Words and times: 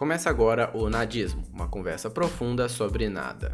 Começa 0.00 0.30
agora 0.30 0.70
o 0.72 0.88
Nadismo, 0.88 1.42
uma 1.52 1.68
conversa 1.68 2.08
profunda 2.08 2.70
sobre 2.70 3.06
nada. 3.10 3.52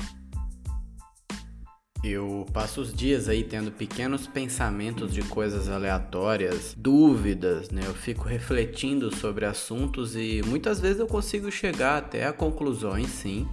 Eu 2.05 2.47
passo 2.53 2.83
os 2.83 2.95
dias 2.95 3.29
aí 3.29 3.43
tendo 3.43 3.73
pequenos 3.73 4.29
pensamentos 4.29 5.13
de 5.13 5.23
coisas 5.23 5.69
aleatórias, 5.69 6.73
dúvidas, 6.79 7.71
né? 7.71 7.83
Eu 7.85 7.95
fico 7.95 8.29
refletindo 8.29 9.13
sobre 9.13 9.45
assuntos 9.45 10.15
e 10.15 10.41
muitas 10.47 10.79
vezes 10.79 11.01
eu 11.01 11.09
consigo 11.09 11.51
chegar 11.51 11.99
até 11.99 12.29
a 12.29 12.33
conclusões, 12.33 13.09
sim, 13.09 13.49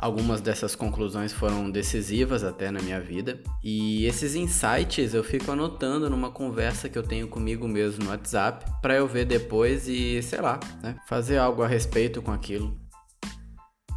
Algumas 0.00 0.40
dessas 0.40 0.74
conclusões 0.74 1.30
foram 1.30 1.70
decisivas 1.70 2.42
até 2.42 2.70
na 2.70 2.80
minha 2.80 2.98
vida. 2.98 3.38
E 3.62 4.06
esses 4.06 4.34
insights 4.34 5.12
eu 5.12 5.22
fico 5.22 5.52
anotando 5.52 6.08
numa 6.08 6.30
conversa 6.30 6.88
que 6.88 6.96
eu 6.96 7.02
tenho 7.02 7.28
comigo 7.28 7.68
mesmo 7.68 8.04
no 8.04 8.10
WhatsApp 8.10 8.64
para 8.80 8.94
eu 8.94 9.06
ver 9.06 9.26
depois 9.26 9.86
e, 9.86 10.22
sei 10.22 10.40
lá, 10.40 10.58
né, 10.82 10.96
fazer 11.06 11.36
algo 11.36 11.62
a 11.62 11.68
respeito 11.68 12.22
com 12.22 12.32
aquilo. 12.32 12.74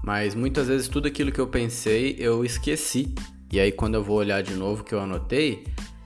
Mas 0.04 0.36
muitas 0.36 0.68
vezes 0.68 0.90
tudo 0.90 1.08
aquilo 1.08 1.32
que 1.32 1.40
eu 1.40 1.48
pensei 1.48 2.18
eu 2.20 2.44
esqueci. 2.44 3.16
E 3.49 3.58
aí 3.58 3.72
quando 3.72 3.96
eu 3.96 4.04
vou 4.04 4.18
olhar 4.18 4.44
de 4.44 4.55
novo 4.55 4.84
que 4.84 4.94
eu 4.94 4.99
anotei, 4.99 5.63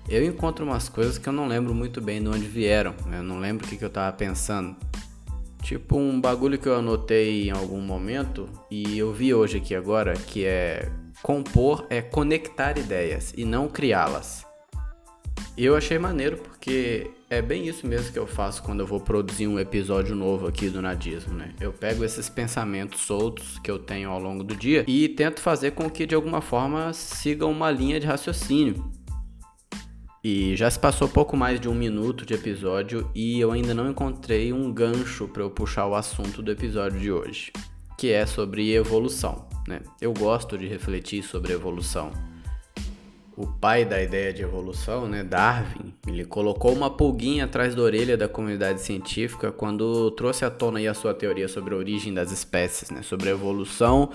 eu 0.08 0.24
encontro 0.24 0.64
umas 0.64 0.88
coisas 0.88 1.18
que 1.18 1.28
eu 1.28 1.34
não 1.34 1.48
lembro 1.48 1.74
muito 1.74 2.00
bem 2.00 2.22
de 2.22 2.30
onde 2.30 2.46
vieram. 2.46 2.94
Né? 3.08 3.18
Eu 3.18 3.24
não 3.24 3.40
lembro 3.40 3.66
o 3.66 3.68
que, 3.68 3.76
que 3.76 3.84
eu 3.84 3.88
estava 3.88 4.16
pensando. 4.16 4.76
Tipo 5.62 5.98
um 5.98 6.20
bagulho 6.20 6.58
que 6.58 6.68
eu 6.68 6.76
anotei 6.76 7.50
em 7.50 7.52
algum 7.52 7.82
momento 7.82 8.50
e 8.72 8.98
eu 8.98 9.12
vi 9.12 9.34
hoje 9.34 9.58
aqui 9.58 9.76
agora, 9.76 10.14
que 10.14 10.46
é 10.46 10.90
compor 11.22 11.86
é 11.90 12.02
conectar 12.02 12.78
ideias 12.78 13.34
e 13.36 13.44
não 13.44 13.68
criá-las. 13.68 14.46
E 15.58 15.66
eu 15.66 15.76
achei 15.76 15.98
maneiro 15.98 16.38
porque 16.38 17.10
é 17.30 17.42
bem 17.42 17.68
isso 17.68 17.88
mesmo 17.88 18.14
que 18.14 18.20
eu 18.20 18.28
faço 18.28 18.62
quando 18.62 18.82
eu 18.82 18.86
vou 18.86 19.00
produzir 19.00 19.48
um 19.48 19.60
episódio 19.60 20.16
novo 20.16 20.48
aqui 20.48 20.70
do 20.70 20.82
Nadismo, 20.82 21.34
né? 21.34 21.54
Eu 21.60 21.74
pego 21.74 22.06
esses 22.06 22.30
pensamentos 22.30 23.02
soltos 23.02 23.58
que 23.60 23.72
eu 23.72 23.80
tenho 23.80 24.10
ao 24.12 24.20
longo 24.20 24.44
do 24.44 24.56
dia 24.56 24.86
e 24.88 25.10
tento 25.10 25.42
fazer 25.42 25.72
com 25.72 25.90
que 25.90 26.06
de 26.06 26.14
alguma 26.14 26.42
forma 26.42 26.94
sigam 26.94 27.52
uma 27.52 27.72
linha 27.72 28.00
de 28.00 28.06
raciocínio. 28.06 28.97
E 30.30 30.58
já 30.58 30.70
se 30.70 30.78
passou 30.78 31.08
pouco 31.08 31.38
mais 31.38 31.58
de 31.58 31.70
um 31.70 31.74
minuto 31.74 32.26
de 32.26 32.34
episódio 32.34 33.10
e 33.16 33.40
eu 33.40 33.50
ainda 33.50 33.74
não 33.74 33.90
encontrei 33.90 34.52
um 34.52 34.70
gancho 34.74 35.26
para 35.26 35.42
eu 35.42 35.50
puxar 35.50 35.88
o 35.88 35.96
assunto 35.96 36.42
do 36.42 36.52
episódio 36.52 37.00
de 37.00 37.10
hoje, 37.10 37.54
que 37.98 38.12
é 38.12 38.26
sobre 38.26 38.74
evolução. 38.74 39.48
Né? 39.66 39.80
Eu 40.02 40.12
gosto 40.12 40.58
de 40.58 40.68
refletir 40.68 41.24
sobre 41.24 41.54
evolução 41.54 42.12
o 43.38 43.46
pai 43.46 43.86
da 43.86 44.02
ideia 44.02 44.34
de 44.34 44.42
evolução, 44.42 45.08
né, 45.08 45.24
Darwin, 45.24 45.94
ele 46.08 46.26
colocou 46.26 46.74
uma 46.74 46.90
pulguinha 46.90 47.46
atrás 47.46 47.76
da 47.76 47.84
orelha 47.84 48.18
da 48.18 48.28
comunidade 48.28 48.82
científica 48.82 49.52
quando 49.52 50.10
trouxe 50.12 50.44
à 50.44 50.50
tona 50.50 50.78
a 50.90 50.94
sua 50.96 51.14
teoria 51.14 51.48
sobre 51.48 51.76
a 51.76 51.78
origem 51.78 52.12
das 52.12 52.32
espécies, 52.32 52.90
né, 52.90 53.04
sobre 53.04 53.30
a 53.30 53.34
evolução, 53.34 54.10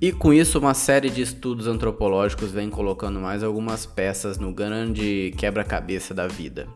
e 0.00 0.10
com 0.12 0.32
isso 0.32 0.58
uma 0.58 0.72
série 0.72 1.10
de 1.10 1.20
estudos 1.20 1.66
antropológicos 1.66 2.52
vem 2.52 2.70
colocando 2.70 3.20
mais 3.20 3.42
algumas 3.42 3.84
peças 3.84 4.38
no 4.38 4.50
grande 4.50 5.34
quebra-cabeça 5.36 6.14
da 6.14 6.26
vida. 6.26 6.66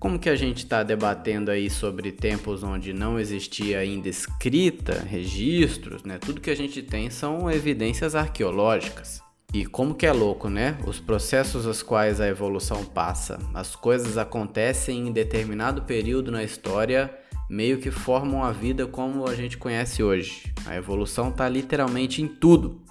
Como 0.00 0.18
que 0.18 0.28
a 0.28 0.36
gente 0.36 0.58
está 0.58 0.82
debatendo 0.82 1.52
aí 1.52 1.70
sobre 1.70 2.10
tempos 2.10 2.62
onde 2.62 2.92
não 2.92 3.18
existia 3.18 3.78
ainda 3.78 4.08
escrita, 4.08 5.00
registros, 5.00 6.02
né? 6.02 6.18
Tudo 6.18 6.42
que 6.42 6.50
a 6.50 6.56
gente 6.56 6.82
tem 6.82 7.08
são 7.08 7.50
evidências 7.50 8.14
arqueológicas. 8.14 9.23
E 9.54 9.64
como 9.64 9.94
que 9.94 10.04
é 10.04 10.12
louco, 10.12 10.48
né? 10.50 10.76
Os 10.84 10.98
processos 10.98 11.64
aos 11.64 11.80
quais 11.80 12.20
a 12.20 12.26
evolução 12.26 12.84
passa. 12.84 13.38
As 13.54 13.76
coisas 13.76 14.18
acontecem 14.18 15.06
em 15.06 15.12
determinado 15.12 15.82
período 15.82 16.32
na 16.32 16.42
história, 16.42 17.08
meio 17.48 17.78
que 17.78 17.88
formam 17.88 18.42
a 18.42 18.50
vida 18.50 18.84
como 18.84 19.28
a 19.28 19.34
gente 19.36 19.56
conhece 19.56 20.02
hoje. 20.02 20.52
A 20.66 20.74
evolução 20.74 21.28
está 21.28 21.48
literalmente 21.48 22.20
em 22.20 22.26
tudo 22.26 22.82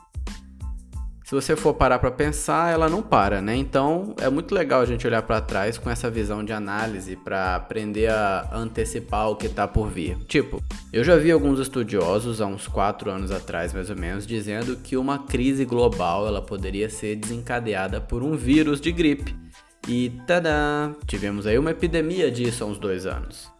se 1.33 1.47
você 1.47 1.55
for 1.55 1.73
parar 1.73 1.97
para 1.97 2.11
pensar, 2.11 2.71
ela 2.71 2.87
não 2.87 3.01
para, 3.01 3.41
né? 3.41 3.55
Então 3.55 4.13
é 4.19 4.29
muito 4.29 4.53
legal 4.53 4.81
a 4.81 4.85
gente 4.85 5.07
olhar 5.07 5.23
para 5.23 5.41
trás 5.41 5.77
com 5.77 5.89
essa 5.89 6.09
visão 6.09 6.43
de 6.43 6.53
análise 6.53 7.15
para 7.15 7.55
aprender 7.55 8.11
a 8.11 8.49
antecipar 8.53 9.29
o 9.29 9.35
que 9.35 9.47
está 9.47 9.67
por 9.67 9.89
vir. 9.89 10.17
Tipo, 10.27 10.61
eu 10.91 11.03
já 11.03 11.15
vi 11.15 11.31
alguns 11.31 11.59
estudiosos 11.59 12.39
há 12.39 12.45
uns 12.45 12.67
4 12.67 13.09
anos 13.09 13.31
atrás, 13.31 13.73
mais 13.73 13.89
ou 13.89 13.95
menos, 13.95 14.27
dizendo 14.27 14.75
que 14.75 14.95
uma 14.95 15.19
crise 15.19 15.65
global 15.65 16.27
ela 16.27 16.41
poderia 16.41 16.89
ser 16.89 17.15
desencadeada 17.15 17.99
por 17.99 18.21
um 18.21 18.35
vírus 18.35 18.79
de 18.79 18.91
gripe. 18.91 19.35
E 19.87 20.11
tada! 20.27 20.95
Tivemos 21.07 21.47
aí 21.47 21.57
uma 21.57 21.71
epidemia 21.71 22.31
disso 22.31 22.63
há 22.63 22.67
uns 22.67 22.77
dois 22.77 23.05
anos. 23.05 23.52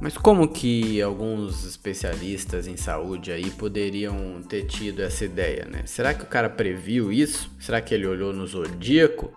Mas 0.00 0.16
como 0.16 0.48
que 0.48 1.02
alguns 1.02 1.66
especialistas 1.66 2.66
em 2.66 2.76
saúde 2.76 3.30
aí 3.30 3.50
poderiam 3.50 4.40
ter 4.48 4.64
tido 4.64 5.02
essa 5.02 5.26
ideia, 5.26 5.66
né? 5.70 5.82
Será 5.84 6.14
que 6.14 6.24
o 6.24 6.26
cara 6.26 6.48
previu 6.48 7.12
isso? 7.12 7.50
Será 7.60 7.82
que 7.82 7.94
ele 7.94 8.06
olhou 8.06 8.32
no 8.32 8.46
zodíaco? 8.46 9.30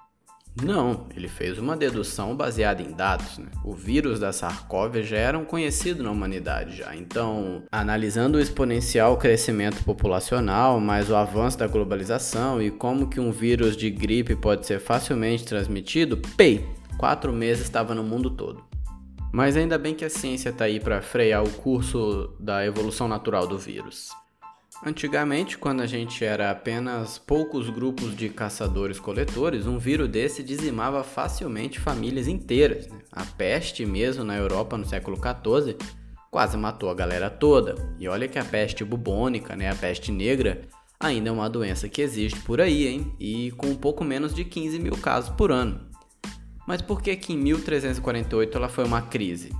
Não, 0.61 1.07
ele 1.17 1.27
fez 1.27 1.57
uma 1.57 1.75
dedução 1.75 2.35
baseada 2.35 2.81
em 2.81 2.91
dados. 2.91 3.39
Né? 3.39 3.47
O 3.63 3.73
vírus 3.73 4.19
da 4.19 4.31
SARS-CoV 4.31 5.01
já 5.01 5.17
era 5.17 5.37
um 5.37 5.43
conhecido 5.43 6.03
na 6.03 6.11
humanidade 6.11 6.77
já. 6.77 6.95
Então, 6.95 7.63
analisando 7.71 8.37
o 8.37 8.41
exponencial 8.41 9.17
crescimento 9.17 9.83
populacional, 9.83 10.79
mais 10.79 11.09
o 11.09 11.15
avanço 11.15 11.57
da 11.57 11.67
globalização 11.67 12.61
e 12.61 12.69
como 12.69 13.09
que 13.09 13.19
um 13.19 13.31
vírus 13.31 13.75
de 13.75 13.89
gripe 13.89 14.35
pode 14.35 14.67
ser 14.67 14.79
facilmente 14.79 15.43
transmitido, 15.43 16.21
pei, 16.37 16.65
quatro 16.97 17.33
meses 17.33 17.63
estava 17.63 17.95
no 17.95 18.03
mundo 18.03 18.29
todo. 18.29 18.72
Mas 19.33 19.57
ainda 19.57 19.79
bem 19.79 19.95
que 19.95 20.05
a 20.05 20.11
ciência 20.11 20.49
está 20.49 20.65
aí 20.65 20.79
para 20.79 21.01
frear 21.01 21.43
o 21.43 21.49
curso 21.53 22.35
da 22.39 22.63
evolução 22.63 23.07
natural 23.07 23.47
do 23.47 23.57
vírus. 23.57 24.11
Antigamente, 24.85 25.57
quando 25.57 25.81
a 25.81 25.87
gente 25.87 26.23
era 26.23 26.51
apenas 26.51 27.17
poucos 27.17 27.67
grupos 27.67 28.15
de 28.15 28.29
caçadores-coletores, 28.29 29.65
um 29.65 29.79
vírus 29.79 30.07
desse 30.07 30.43
dizimava 30.43 31.03
facilmente 31.03 31.79
famílias 31.79 32.27
inteiras. 32.27 32.87
Né? 32.87 32.99
A 33.11 33.25
peste, 33.25 33.87
mesmo 33.87 34.23
na 34.23 34.37
Europa 34.37 34.77
no 34.77 34.85
século 34.85 35.17
XIV, 35.17 35.77
quase 36.29 36.55
matou 36.55 36.91
a 36.91 36.93
galera 36.93 37.27
toda. 37.27 37.73
E 37.97 38.07
olha 38.07 38.27
que 38.27 38.37
a 38.37 38.45
peste 38.45 38.83
bubônica, 38.83 39.55
né, 39.55 39.67
a 39.67 39.75
peste 39.75 40.11
negra, 40.11 40.61
ainda 40.99 41.29
é 41.29 41.31
uma 41.31 41.49
doença 41.49 41.89
que 41.89 42.03
existe 42.03 42.39
por 42.41 42.61
aí, 42.61 42.85
hein? 42.85 43.15
E 43.19 43.49
com 43.53 43.65
um 43.65 43.75
pouco 43.75 44.03
menos 44.03 44.31
de 44.31 44.45
15 44.45 44.77
mil 44.77 44.95
casos 44.97 45.31
por 45.31 45.51
ano. 45.51 45.91
Mas 46.67 46.81
por 46.81 47.01
que 47.01 47.15
que 47.15 47.33
em 47.33 47.37
1348 47.37 48.57
ela 48.57 48.69
foi 48.69 48.85
uma 48.85 49.01
crise? 49.01 49.51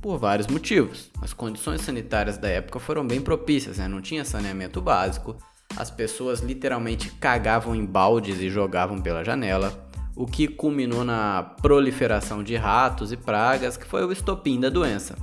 Por 0.00 0.18
vários 0.18 0.46
motivos. 0.46 1.10
As 1.20 1.32
condições 1.32 1.80
sanitárias 1.80 2.38
da 2.38 2.48
época 2.48 2.78
foram 2.78 3.06
bem 3.06 3.20
propícias, 3.20 3.78
né? 3.78 3.88
não 3.88 4.00
tinha 4.00 4.24
saneamento 4.24 4.80
básico, 4.80 5.36
as 5.76 5.90
pessoas 5.90 6.40
literalmente 6.40 7.10
cagavam 7.10 7.74
em 7.74 7.84
baldes 7.84 8.40
e 8.40 8.48
jogavam 8.48 9.00
pela 9.00 9.24
janela, 9.24 9.86
o 10.14 10.24
que 10.26 10.48
culminou 10.48 11.04
na 11.04 11.42
proliferação 11.42 12.42
de 12.42 12.56
ratos 12.56 13.12
e 13.12 13.16
pragas, 13.16 13.76
que 13.76 13.86
foi 13.86 14.04
o 14.04 14.12
estopim 14.12 14.58
da 14.58 14.70
doença. 14.70 15.16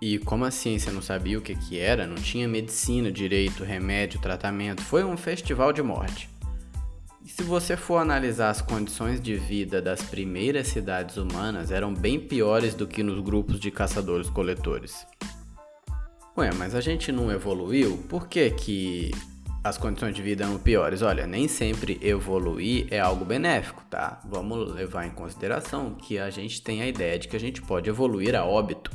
E 0.00 0.18
como 0.18 0.44
a 0.44 0.50
ciência 0.52 0.92
não 0.92 1.02
sabia 1.02 1.38
o 1.38 1.42
que, 1.42 1.56
que 1.56 1.76
era, 1.76 2.06
não 2.06 2.14
tinha 2.14 2.46
medicina, 2.46 3.10
direito, 3.10 3.64
remédio, 3.64 4.20
tratamento, 4.20 4.80
foi 4.80 5.02
um 5.02 5.16
festival 5.16 5.72
de 5.72 5.82
morte. 5.82 6.30
E 7.28 7.30
se 7.30 7.42
você 7.42 7.76
for 7.76 7.98
analisar 7.98 8.48
as 8.48 8.62
condições 8.62 9.20
de 9.20 9.34
vida 9.34 9.82
das 9.82 10.00
primeiras 10.00 10.68
cidades 10.68 11.18
humanas, 11.18 11.70
eram 11.70 11.92
bem 11.92 12.18
piores 12.18 12.74
do 12.74 12.86
que 12.86 13.02
nos 13.02 13.20
grupos 13.20 13.60
de 13.60 13.70
caçadores-coletores. 13.70 15.06
Ué, 16.38 16.50
mas 16.54 16.74
a 16.74 16.80
gente 16.80 17.12
não 17.12 17.30
evoluiu? 17.30 17.98
Por 18.08 18.28
que, 18.28 18.48
que 18.52 19.10
as 19.62 19.76
condições 19.76 20.14
de 20.14 20.22
vida 20.22 20.44
eram 20.44 20.58
piores? 20.58 21.02
Olha, 21.02 21.26
nem 21.26 21.46
sempre 21.48 21.98
evoluir 22.00 22.86
é 22.90 22.98
algo 22.98 23.26
benéfico, 23.26 23.84
tá? 23.90 24.22
Vamos 24.24 24.72
levar 24.72 25.04
em 25.04 25.10
consideração 25.10 25.96
que 25.96 26.18
a 26.18 26.30
gente 26.30 26.62
tem 26.62 26.80
a 26.80 26.88
ideia 26.88 27.18
de 27.18 27.28
que 27.28 27.36
a 27.36 27.40
gente 27.40 27.60
pode 27.60 27.90
evoluir 27.90 28.34
a 28.34 28.46
óbito. 28.46 28.90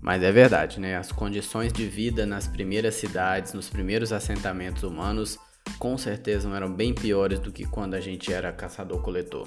Mas 0.00 0.22
é 0.22 0.30
verdade, 0.30 0.78
né? 0.78 0.96
As 0.96 1.10
condições 1.10 1.72
de 1.72 1.84
vida 1.84 2.24
nas 2.24 2.46
primeiras 2.46 2.94
cidades, 2.94 3.52
nos 3.54 3.68
primeiros 3.68 4.12
assentamentos 4.12 4.84
humanos, 4.84 5.36
com 5.78 5.96
certeza 5.98 6.48
eram 6.54 6.72
bem 6.72 6.94
piores 6.94 7.38
do 7.38 7.52
que 7.52 7.64
quando 7.64 7.94
a 7.94 8.00
gente 8.00 8.32
era 8.32 8.52
caçador-coletor. 8.52 9.46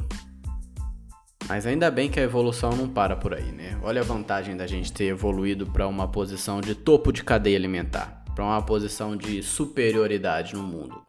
Mas 1.50 1.66
ainda 1.66 1.90
bem 1.90 2.12
que 2.12 2.20
a 2.20 2.24
evolução 2.24 2.76
não 2.76 2.88
para 2.88 3.16
por 3.16 3.34
aí, 3.34 3.52
né? 3.52 3.80
Olha 3.82 4.02
a 4.02 4.04
vantagem 4.04 4.56
da 4.56 4.68
gente 4.68 4.94
ter 4.94 5.06
evoluído 5.06 5.66
para 5.66 5.88
uma 5.88 6.08
posição 6.08 6.62
de 6.62 6.76
topo 6.76 7.12
de 7.12 7.24
cadeia 7.24 7.58
alimentar, 7.58 8.24
para 8.36 8.46
uma 8.46 8.62
posição 8.62 9.18
de 9.18 9.42
superioridade 9.42 10.54
no 10.54 10.62
mundo, 10.62 11.02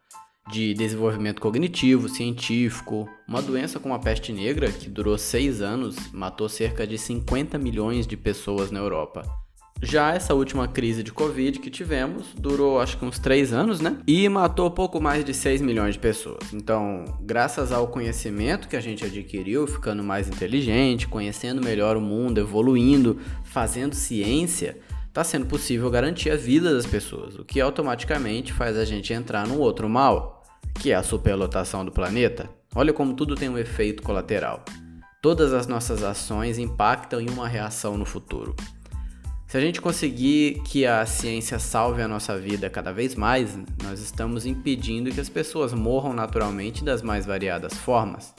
de 0.50 0.72
desenvolvimento 0.72 1.42
cognitivo, 1.42 2.08
científico. 2.08 3.06
Uma 3.28 3.42
doença 3.42 3.78
como 3.78 3.92
a 3.92 3.98
peste 3.98 4.32
negra, 4.32 4.72
que 4.72 4.88
durou 4.88 5.18
seis 5.18 5.60
anos, 5.60 6.10
matou 6.10 6.48
cerca 6.48 6.86
de 6.86 6.96
50 6.96 7.58
milhões 7.58 8.06
de 8.06 8.16
pessoas 8.16 8.70
na 8.70 8.78
Europa. 8.78 9.22
Já 9.82 10.14
essa 10.14 10.34
última 10.34 10.68
crise 10.68 11.02
de 11.02 11.10
Covid 11.10 11.58
que 11.58 11.70
tivemos 11.70 12.26
durou 12.36 12.80
acho 12.80 12.98
que 12.98 13.04
uns 13.04 13.18
3 13.18 13.52
anos, 13.52 13.80
né? 13.80 13.96
E 14.06 14.28
matou 14.28 14.70
pouco 14.70 15.00
mais 15.00 15.24
de 15.24 15.32
6 15.32 15.62
milhões 15.62 15.94
de 15.94 16.00
pessoas. 16.00 16.52
Então, 16.52 17.04
graças 17.22 17.72
ao 17.72 17.88
conhecimento 17.88 18.68
que 18.68 18.76
a 18.76 18.80
gente 18.80 19.04
adquiriu, 19.04 19.66
ficando 19.66 20.04
mais 20.04 20.28
inteligente, 20.28 21.08
conhecendo 21.08 21.64
melhor 21.64 21.96
o 21.96 22.00
mundo, 22.00 22.38
evoluindo, 22.38 23.18
fazendo 23.42 23.94
ciência, 23.94 24.78
está 25.08 25.24
sendo 25.24 25.46
possível 25.46 25.90
garantir 25.90 26.30
a 26.30 26.36
vida 26.36 26.74
das 26.74 26.86
pessoas, 26.86 27.36
o 27.36 27.44
que 27.44 27.60
automaticamente 27.60 28.52
faz 28.52 28.76
a 28.76 28.84
gente 28.84 29.12
entrar 29.12 29.46
num 29.46 29.58
outro 29.58 29.88
mal, 29.88 30.44
que 30.74 30.92
é 30.92 30.94
a 30.94 31.02
superlotação 31.02 31.84
do 31.84 31.90
planeta. 31.90 32.50
Olha 32.74 32.92
como 32.92 33.14
tudo 33.14 33.34
tem 33.34 33.48
um 33.48 33.58
efeito 33.58 34.02
colateral. 34.02 34.62
Todas 35.22 35.52
as 35.52 35.66
nossas 35.66 36.02
ações 36.02 36.58
impactam 36.58 37.20
em 37.20 37.28
uma 37.28 37.48
reação 37.48 37.98
no 37.98 38.04
futuro. 38.04 38.54
Se 39.50 39.56
a 39.56 39.60
gente 39.60 39.80
conseguir 39.80 40.62
que 40.64 40.86
a 40.86 41.04
ciência 41.04 41.58
salve 41.58 42.00
a 42.00 42.06
nossa 42.06 42.38
vida 42.38 42.70
cada 42.70 42.92
vez 42.92 43.16
mais, 43.16 43.58
nós 43.82 43.98
estamos 43.98 44.46
impedindo 44.46 45.10
que 45.10 45.20
as 45.20 45.28
pessoas 45.28 45.72
morram 45.74 46.12
naturalmente 46.12 46.84
das 46.84 47.02
mais 47.02 47.26
variadas 47.26 47.74
formas. 47.74 48.32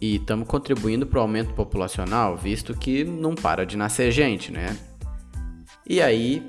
E 0.00 0.16
estamos 0.16 0.48
contribuindo 0.48 1.06
para 1.06 1.20
o 1.20 1.22
aumento 1.22 1.54
populacional, 1.54 2.36
visto 2.36 2.74
que 2.74 3.04
não 3.04 3.36
para 3.36 3.64
de 3.64 3.76
nascer 3.76 4.10
gente, 4.10 4.50
né? 4.50 4.76
E 5.88 6.02
aí 6.02 6.44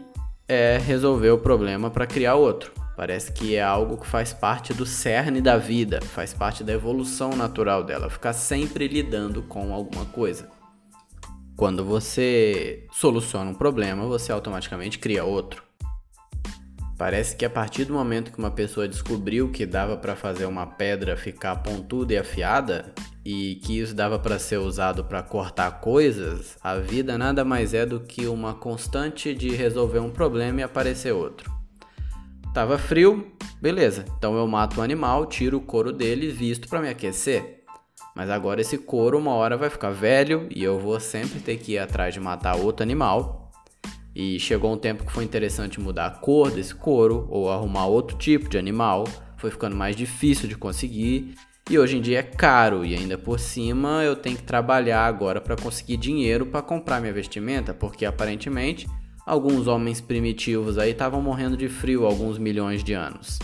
é 0.48 0.80
resolver 0.80 1.30
o 1.30 1.38
problema 1.38 1.92
para 1.92 2.08
criar 2.08 2.34
outro. 2.34 2.72
Parece 2.98 3.32
que 3.32 3.56
é 3.56 3.62
algo 3.62 3.98
que 3.98 4.08
faz 4.08 4.34
parte 4.34 4.74
do 4.74 4.88
cerne 4.88 5.40
da 5.40 5.56
vida, 5.56 6.00
faz 6.02 6.34
parte 6.34 6.64
da 6.64 6.74
evolução 6.74 7.36
natural 7.36 7.84
dela, 7.84 8.10
ficar 8.10 8.34
sempre 8.34 8.88
lidando 8.88 9.44
com 9.44 9.72
alguma 9.72 10.06
coisa. 10.06 10.55
Quando 11.56 11.86
você 11.86 12.86
soluciona 12.92 13.52
um 13.52 13.54
problema, 13.54 14.06
você 14.06 14.32
automaticamente 14.32 15.00
cria 15.00 15.24
outro. 15.24 15.64
Parece 16.98 17.36
que 17.36 17.46
a 17.46 17.50
partir 17.50 17.86
do 17.86 17.94
momento 17.94 18.32
que 18.32 18.38
uma 18.38 18.52
pessoa 18.52 18.88
descobriu 18.88 19.50
que 19.50 19.66
dava 19.66 19.96
para 19.96 20.16
fazer 20.16 20.46
uma 20.46 20.66
pedra 20.66 21.16
ficar 21.16 21.58
pontuda 21.58 22.14
e 22.14 22.18
afiada 22.18 22.94
e 23.24 23.56
que 23.64 23.80
isso 23.80 23.94
dava 23.94 24.20
para 24.20 24.38
ser 24.38 24.58
usado 24.58 25.04
para 25.04 25.24
cortar 25.24 25.80
coisas, 25.80 26.58
a 26.62 26.76
vida 26.76 27.18
nada 27.18 27.44
mais 27.44 27.74
é 27.74 27.86
do 27.86 28.02
que 28.02 28.28
uma 28.28 28.54
constante 28.54 29.34
de 29.34 29.50
resolver 29.50 30.00
um 30.00 30.12
problema 30.12 30.60
e 30.60 30.64
aparecer 30.64 31.12
outro. 31.12 31.52
Tava 32.54 32.78
frio, 32.78 33.32
beleza. 33.62 34.06
Então 34.18 34.38
eu 34.38 34.48
mato 34.48 34.80
o 34.80 34.84
animal, 34.84 35.26
tiro 35.26 35.58
o 35.58 35.62
couro 35.62 35.92
dele 35.92 36.30
visto 36.30 36.70
para 36.70 36.82
me 36.82 36.90
aquecer. 36.90 37.65
Mas 38.16 38.30
agora 38.30 38.62
esse 38.62 38.78
couro 38.78 39.20
uma 39.20 39.34
hora 39.34 39.58
vai 39.58 39.70
ficar 39.70 39.92
velho 39.92 40.48
e 40.50 40.64
eu 40.64 40.80
vou 40.80 40.98
sempre 41.02 41.42
ter 41.42 41.58
que 41.58 41.74
ir 41.74 41.80
atrás 41.80 42.14
de 42.14 42.20
matar 42.22 42.56
outro 42.56 42.82
animal. 42.82 43.52
E 44.16 44.40
chegou 44.40 44.74
um 44.74 44.78
tempo 44.78 45.06
que 45.06 45.12
foi 45.12 45.26
interessante 45.26 45.82
mudar 45.82 46.06
a 46.06 46.12
cor 46.12 46.50
desse 46.50 46.74
couro 46.74 47.28
ou 47.30 47.52
arrumar 47.52 47.88
outro 47.88 48.18
tipo 48.18 48.48
de 48.48 48.58
animal. 48.58 49.04
Foi 49.36 49.52
ficando 49.52 49.76
mais 49.76 49.98
difícil 49.98 50.48
de 50.48 50.56
conseguir 50.56 51.36
e 51.70 51.80
hoje 51.80 51.98
em 51.98 52.02
dia 52.02 52.20
é 52.20 52.24
caro 52.24 52.86
e 52.86 52.96
ainda 52.96 53.18
por 53.18 53.40
cima 53.40 54.04
eu 54.04 54.16
tenho 54.16 54.38
que 54.38 54.44
trabalhar 54.44 55.04
agora 55.04 55.42
para 55.42 55.56
conseguir 55.56 55.98
dinheiro 55.98 56.46
para 56.46 56.62
comprar 56.62 57.02
minha 57.02 57.12
vestimenta, 57.12 57.74
porque 57.74 58.06
aparentemente 58.06 58.88
alguns 59.26 59.66
homens 59.66 60.00
primitivos 60.00 60.78
aí 60.78 60.92
estavam 60.92 61.22
morrendo 61.22 61.58
de 61.58 61.68
frio 61.68 62.06
há 62.06 62.08
alguns 62.08 62.38
milhões 62.38 62.84
de 62.84 62.94
anos. 62.94 63.40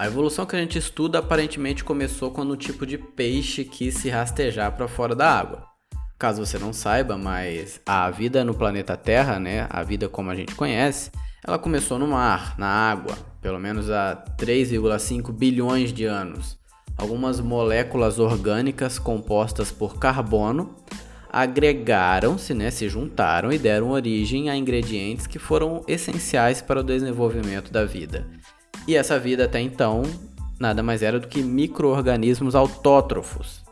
A 0.00 0.06
evolução 0.06 0.46
que 0.46 0.54
a 0.54 0.60
gente 0.60 0.78
estuda 0.78 1.18
aparentemente 1.18 1.82
começou 1.82 2.30
quando 2.30 2.52
o 2.52 2.56
tipo 2.56 2.86
de 2.86 2.96
peixe 2.96 3.64
quis 3.64 3.96
se 3.96 4.08
rastejar 4.08 4.70
para 4.76 4.86
fora 4.86 5.12
da 5.12 5.28
água. 5.28 5.64
Caso 6.16 6.46
você 6.46 6.56
não 6.56 6.72
saiba, 6.72 7.18
mas 7.18 7.80
a 7.84 8.08
vida 8.08 8.44
no 8.44 8.54
planeta 8.54 8.96
Terra, 8.96 9.40
né, 9.40 9.66
a 9.68 9.82
vida 9.82 10.08
como 10.08 10.30
a 10.30 10.36
gente 10.36 10.54
conhece, 10.54 11.10
ela 11.44 11.58
começou 11.58 11.98
no 11.98 12.06
mar, 12.06 12.54
na 12.56 12.68
água, 12.68 13.18
pelo 13.42 13.58
menos 13.58 13.90
há 13.90 14.14
3,5 14.38 15.32
bilhões 15.32 15.92
de 15.92 16.04
anos. 16.04 16.56
Algumas 16.96 17.40
moléculas 17.40 18.20
orgânicas 18.20 19.00
compostas 19.00 19.72
por 19.72 19.98
carbono 19.98 20.76
agregaram-se, 21.28 22.54
né, 22.54 22.70
se 22.70 22.88
juntaram 22.88 23.52
e 23.52 23.58
deram 23.58 23.90
origem 23.90 24.48
a 24.48 24.56
ingredientes 24.56 25.26
que 25.26 25.40
foram 25.40 25.82
essenciais 25.88 26.62
para 26.62 26.80
o 26.80 26.84
desenvolvimento 26.84 27.72
da 27.72 27.84
vida. 27.84 28.37
E 28.88 28.96
essa 28.96 29.18
vida 29.18 29.44
até 29.44 29.60
então 29.60 30.00
nada 30.58 30.82
mais 30.82 31.02
era 31.02 31.20
do 31.20 31.28
que 31.28 31.42
microorganismos 31.42 32.54
autótrofos. 32.54 33.62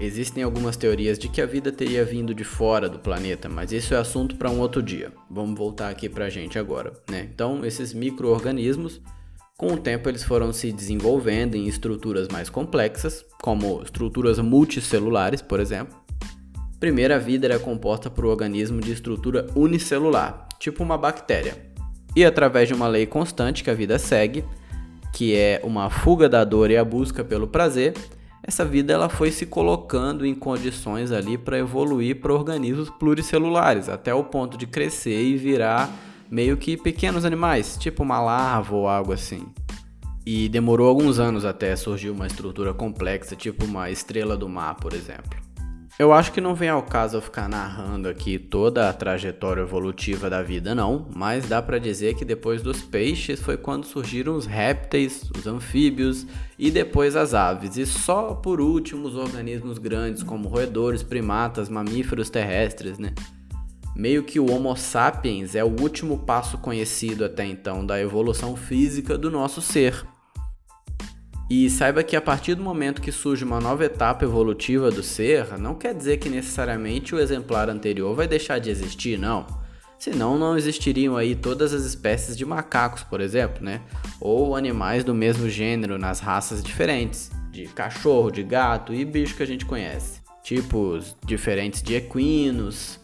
Existem 0.00 0.42
algumas 0.42 0.76
teorias 0.76 1.16
de 1.16 1.28
que 1.28 1.40
a 1.40 1.46
vida 1.46 1.70
teria 1.70 2.04
vindo 2.04 2.34
de 2.34 2.42
fora 2.42 2.88
do 2.88 2.98
planeta, 2.98 3.48
mas 3.48 3.70
isso 3.70 3.94
é 3.94 3.96
assunto 3.96 4.34
para 4.34 4.50
um 4.50 4.58
outro 4.58 4.82
dia. 4.82 5.12
Vamos 5.30 5.56
voltar 5.56 5.88
aqui 5.88 6.08
para 6.08 6.24
a 6.24 6.30
gente 6.30 6.58
agora, 6.58 6.92
né? 7.08 7.28
Então, 7.32 7.64
esses 7.64 7.94
microorganismos, 7.94 9.00
com 9.56 9.74
o 9.74 9.76
tempo 9.78 10.08
eles 10.08 10.24
foram 10.24 10.52
se 10.52 10.72
desenvolvendo 10.72 11.54
em 11.54 11.68
estruturas 11.68 12.26
mais 12.26 12.50
complexas, 12.50 13.24
como 13.40 13.82
estruturas 13.84 14.40
multicelulares, 14.40 15.40
por 15.40 15.60
exemplo. 15.60 15.96
Primeiro, 16.80 17.14
a 17.14 17.18
vida 17.18 17.46
era 17.46 17.58
composta 17.60 18.10
por 18.10 18.26
um 18.26 18.30
organismo 18.30 18.80
de 18.80 18.90
estrutura 18.90 19.46
unicelular, 19.54 20.48
tipo 20.58 20.82
uma 20.82 20.98
bactéria. 20.98 21.67
E 22.14 22.24
através 22.24 22.68
de 22.68 22.74
uma 22.74 22.88
lei 22.88 23.06
constante 23.06 23.62
que 23.62 23.70
a 23.70 23.74
vida 23.74 23.98
segue, 23.98 24.44
que 25.12 25.34
é 25.34 25.60
uma 25.64 25.90
fuga 25.90 26.28
da 26.28 26.44
dor 26.44 26.70
e 26.70 26.76
a 26.76 26.84
busca 26.84 27.24
pelo 27.24 27.46
prazer, 27.46 27.94
essa 28.42 28.64
vida 28.64 28.92
ela 28.92 29.08
foi 29.08 29.30
se 29.30 29.44
colocando 29.44 30.24
em 30.24 30.34
condições 30.34 31.12
ali 31.12 31.36
para 31.36 31.58
evoluir 31.58 32.20
para 32.20 32.32
organismos 32.32 32.88
pluricelulares, 32.88 33.88
até 33.88 34.14
o 34.14 34.24
ponto 34.24 34.56
de 34.56 34.66
crescer 34.66 35.22
e 35.22 35.36
virar 35.36 35.90
meio 36.30 36.56
que 36.56 36.76
pequenos 36.76 37.24
animais, 37.24 37.76
tipo 37.78 38.02
uma 38.02 38.20
larva 38.20 38.74
ou 38.74 38.88
algo 38.88 39.12
assim. 39.12 39.46
E 40.24 40.48
demorou 40.48 40.88
alguns 40.88 41.18
anos 41.18 41.44
até 41.44 41.74
surgir 41.74 42.10
uma 42.10 42.26
estrutura 42.26 42.74
complexa, 42.74 43.34
tipo 43.34 43.64
uma 43.64 43.90
estrela 43.90 44.36
do 44.36 44.48
mar, 44.48 44.76
por 44.76 44.92
exemplo. 44.92 45.47
Eu 45.98 46.12
acho 46.12 46.30
que 46.30 46.40
não 46.40 46.54
vem 46.54 46.68
ao 46.68 46.80
caso 46.80 47.16
eu 47.16 47.20
ficar 47.20 47.48
narrando 47.48 48.08
aqui 48.08 48.38
toda 48.38 48.88
a 48.88 48.92
trajetória 48.92 49.62
evolutiva 49.62 50.30
da 50.30 50.44
vida, 50.44 50.72
não, 50.72 51.08
mas 51.12 51.48
dá 51.48 51.60
para 51.60 51.80
dizer 51.80 52.14
que 52.14 52.24
depois 52.24 52.62
dos 52.62 52.80
peixes 52.80 53.40
foi 53.40 53.56
quando 53.56 53.84
surgiram 53.84 54.36
os 54.36 54.46
répteis, 54.46 55.28
os 55.36 55.48
anfíbios 55.48 56.24
e 56.56 56.70
depois 56.70 57.16
as 57.16 57.34
aves, 57.34 57.76
e 57.76 57.84
só 57.84 58.32
por 58.32 58.60
último 58.60 59.08
os 59.08 59.16
organismos 59.16 59.78
grandes 59.78 60.22
como 60.22 60.48
roedores, 60.48 61.02
primatas, 61.02 61.68
mamíferos 61.68 62.30
terrestres, 62.30 62.96
né? 62.96 63.12
Meio 63.96 64.22
que 64.22 64.38
o 64.38 64.48
Homo 64.48 64.76
sapiens 64.76 65.56
é 65.56 65.64
o 65.64 65.80
último 65.80 66.18
passo 66.18 66.58
conhecido 66.58 67.24
até 67.24 67.44
então 67.44 67.84
da 67.84 68.00
evolução 68.00 68.54
física 68.54 69.18
do 69.18 69.32
nosso 69.32 69.60
ser. 69.60 70.06
E 71.50 71.70
saiba 71.70 72.02
que 72.02 72.14
a 72.14 72.20
partir 72.20 72.54
do 72.54 72.62
momento 72.62 73.00
que 73.00 73.10
surge 73.10 73.42
uma 73.42 73.58
nova 73.58 73.84
etapa 73.84 74.22
evolutiva 74.24 74.90
do 74.90 75.02
ser, 75.02 75.58
não 75.58 75.74
quer 75.74 75.94
dizer 75.94 76.18
que 76.18 76.28
necessariamente 76.28 77.14
o 77.14 77.18
exemplar 77.18 77.70
anterior 77.70 78.14
vai 78.14 78.28
deixar 78.28 78.58
de 78.58 78.68
existir, 78.68 79.18
não. 79.18 79.46
Senão 79.98 80.38
não 80.38 80.58
existiriam 80.58 81.16
aí 81.16 81.34
todas 81.34 81.72
as 81.72 81.84
espécies 81.84 82.36
de 82.36 82.44
macacos, 82.44 83.02
por 83.02 83.20
exemplo, 83.20 83.64
né? 83.64 83.80
Ou 84.20 84.54
animais 84.54 85.02
do 85.02 85.14
mesmo 85.14 85.48
gênero 85.48 85.98
nas 85.98 86.20
raças 86.20 86.62
diferentes, 86.62 87.30
de 87.50 87.64
cachorro, 87.64 88.30
de 88.30 88.42
gato 88.42 88.92
e 88.92 89.04
bicho 89.04 89.34
que 89.34 89.42
a 89.42 89.46
gente 89.46 89.64
conhece. 89.64 90.20
Tipos 90.42 91.16
diferentes 91.24 91.82
de 91.82 91.94
equinos, 91.94 93.00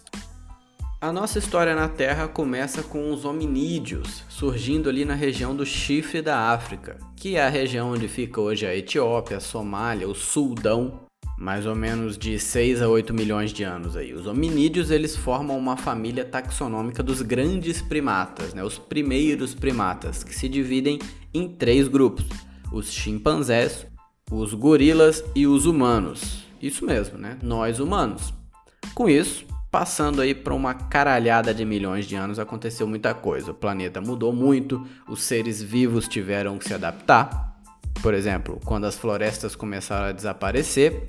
a 1.04 1.12
nossa 1.12 1.38
história 1.38 1.74
na 1.76 1.86
Terra 1.86 2.26
começa 2.26 2.82
com 2.82 3.12
os 3.12 3.26
hominídeos, 3.26 4.24
surgindo 4.26 4.88
ali 4.88 5.04
na 5.04 5.12
região 5.12 5.54
do 5.54 5.66
chifre 5.66 6.22
da 6.22 6.50
África, 6.50 6.96
que 7.14 7.36
é 7.36 7.44
a 7.44 7.50
região 7.50 7.90
onde 7.90 8.08
fica 8.08 8.40
hoje 8.40 8.64
a 8.64 8.74
Etiópia, 8.74 9.36
a 9.36 9.40
Somália, 9.40 10.08
o 10.08 10.14
Sudão, 10.14 11.00
mais 11.38 11.66
ou 11.66 11.74
menos 11.74 12.16
de 12.16 12.38
6 12.38 12.80
a 12.80 12.88
8 12.88 13.12
milhões 13.12 13.52
de 13.52 13.62
anos 13.62 13.98
aí. 13.98 14.14
Os 14.14 14.26
hominídeos 14.26 14.90
eles 14.90 15.14
formam 15.14 15.58
uma 15.58 15.76
família 15.76 16.24
taxonômica 16.24 17.02
dos 17.02 17.20
grandes 17.20 17.82
primatas, 17.82 18.54
né? 18.54 18.64
os 18.64 18.78
primeiros 18.78 19.54
primatas, 19.54 20.24
que 20.24 20.34
se 20.34 20.48
dividem 20.48 20.98
em 21.34 21.46
três 21.46 21.86
grupos: 21.86 22.24
os 22.72 22.90
chimpanzés, 22.90 23.86
os 24.32 24.54
gorilas 24.54 25.22
e 25.34 25.46
os 25.46 25.66
humanos. 25.66 26.44
Isso 26.62 26.82
mesmo, 26.86 27.18
né? 27.18 27.36
Nós 27.42 27.78
humanos. 27.78 28.32
Com 28.94 29.06
isso, 29.06 29.44
Passando 29.74 30.20
aí 30.20 30.36
para 30.36 30.54
uma 30.54 30.72
caralhada 30.72 31.52
de 31.52 31.64
milhões 31.64 32.06
de 32.06 32.14
anos 32.14 32.38
aconteceu 32.38 32.86
muita 32.86 33.12
coisa. 33.12 33.50
O 33.50 33.54
planeta 33.54 34.00
mudou 34.00 34.32
muito, 34.32 34.86
os 35.08 35.24
seres 35.24 35.60
vivos 35.60 36.06
tiveram 36.06 36.56
que 36.58 36.68
se 36.68 36.74
adaptar. 36.74 37.58
Por 38.00 38.14
exemplo, 38.14 38.60
quando 38.64 38.84
as 38.84 38.94
florestas 38.94 39.56
começaram 39.56 40.06
a 40.06 40.12
desaparecer, 40.12 41.08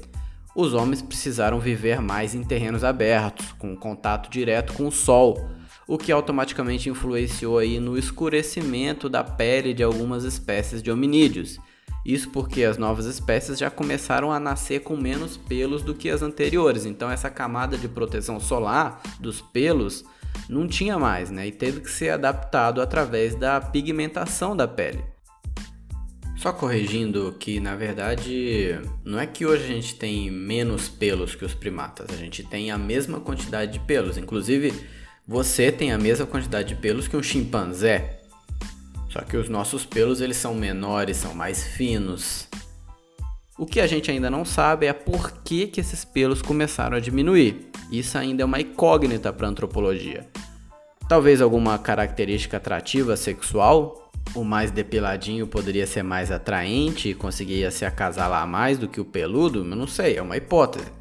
os 0.55 0.73
homens 0.73 0.99
precisaram 0.99 1.59
viver 1.59 2.01
mais 2.01 2.33
em 2.33 2.43
terrenos 2.43 2.83
abertos, 2.83 3.51
com 3.51 3.75
contato 3.75 4.31
direto 4.31 4.73
com 4.73 4.87
o 4.87 4.91
sol, 4.91 5.47
o 5.87 5.95
que 5.95 6.11
automaticamente 6.11 6.89
influenciou 6.89 7.59
aí 7.59 7.79
no 7.79 7.95
escurecimento 7.95 9.07
da 9.07 9.23
pele 9.23 9.75
de 9.75 9.83
algumas 9.83 10.23
espécies 10.23 10.81
de 10.81 10.89
hominídeos 10.89 11.59
isso 12.05 12.29
porque 12.29 12.63
as 12.63 12.77
novas 12.77 13.05
espécies 13.07 13.57
já 13.57 13.71
começaram 13.71 14.31
a 14.31 14.39
nascer 14.39 14.81
com 14.81 14.95
menos 14.95 15.35
pelos 15.35 15.81
do 15.81 15.95
que 15.95 16.09
as 16.09 16.21
anteriores, 16.21 16.85
então 16.85 17.09
essa 17.09 17.29
camada 17.29 17.77
de 17.77 17.87
proteção 17.87 18.39
solar 18.39 19.01
dos 19.19 19.41
pelos 19.41 20.05
não 20.47 20.67
tinha 20.67 20.99
mais, 20.99 21.31
né? 21.31 21.47
E 21.47 21.51
teve 21.51 21.81
que 21.81 21.89
ser 21.89 22.09
adaptado 22.09 22.81
através 22.81 23.35
da 23.35 23.59
pigmentação 23.59 24.55
da 24.55 24.67
pele. 24.67 25.03
Só 26.37 26.51
corrigindo 26.51 27.35
que, 27.39 27.59
na 27.59 27.75
verdade, 27.75 28.79
não 29.03 29.17
é 29.17 29.25
que 29.25 29.45
hoje 29.45 29.63
a 29.63 29.67
gente 29.67 29.95
tem 29.95 30.29
menos 30.29 30.87
pelos 30.87 31.33
que 31.33 31.45
os 31.45 31.55
primatas, 31.55 32.07
a 32.11 32.17
gente 32.17 32.43
tem 32.43 32.69
a 32.69 32.77
mesma 32.77 33.19
quantidade 33.19 33.73
de 33.73 33.79
pelos. 33.79 34.17
Inclusive, 34.17 34.73
você 35.27 35.71
tem 35.71 35.91
a 35.91 35.97
mesma 35.97 36.25
quantidade 36.25 36.67
de 36.69 36.75
pelos 36.75 37.07
que 37.07 37.17
um 37.17 37.23
chimpanzé. 37.23 38.21
Só 39.15 39.21
que 39.21 39.37
os 39.37 39.47
nossos 39.47 39.85
pelos 39.85 40.19
eles 40.19 40.35
são 40.35 40.53
menores, 40.53 41.15
são 41.15 41.33
mais 41.33 41.63
finos. 41.63 42.49
O 43.57 43.65
que 43.65 43.79
a 43.79 43.87
gente 43.87 44.11
ainda 44.11 44.29
não 44.29 44.43
sabe 44.43 44.87
é 44.87 44.91
por 44.91 45.31
que, 45.41 45.67
que 45.67 45.79
esses 45.79 46.03
pelos 46.03 46.41
começaram 46.41 46.97
a 46.97 46.99
diminuir. 46.99 47.69
Isso 47.89 48.17
ainda 48.17 48.43
é 48.43 48.45
uma 48.45 48.59
incógnita 48.59 49.31
para 49.31 49.47
a 49.47 49.49
antropologia. 49.49 50.27
Talvez 51.07 51.41
alguma 51.41 51.77
característica 51.79 52.57
atrativa 52.57 53.15
sexual? 53.15 54.11
O 54.35 54.43
mais 54.43 54.69
depiladinho 54.69 55.47
poderia 55.47 55.87
ser 55.87 56.03
mais 56.03 56.29
atraente 56.29 57.07
e 57.07 57.15
conseguiria 57.15 57.71
se 57.71 57.85
acasalar 57.85 58.45
mais 58.45 58.77
do 58.77 58.89
que 58.89 58.99
o 58.99 59.05
peludo? 59.05 59.59
Eu 59.59 59.77
não 59.77 59.87
sei, 59.87 60.17
é 60.17 60.21
uma 60.21 60.35
hipótese. 60.35 60.91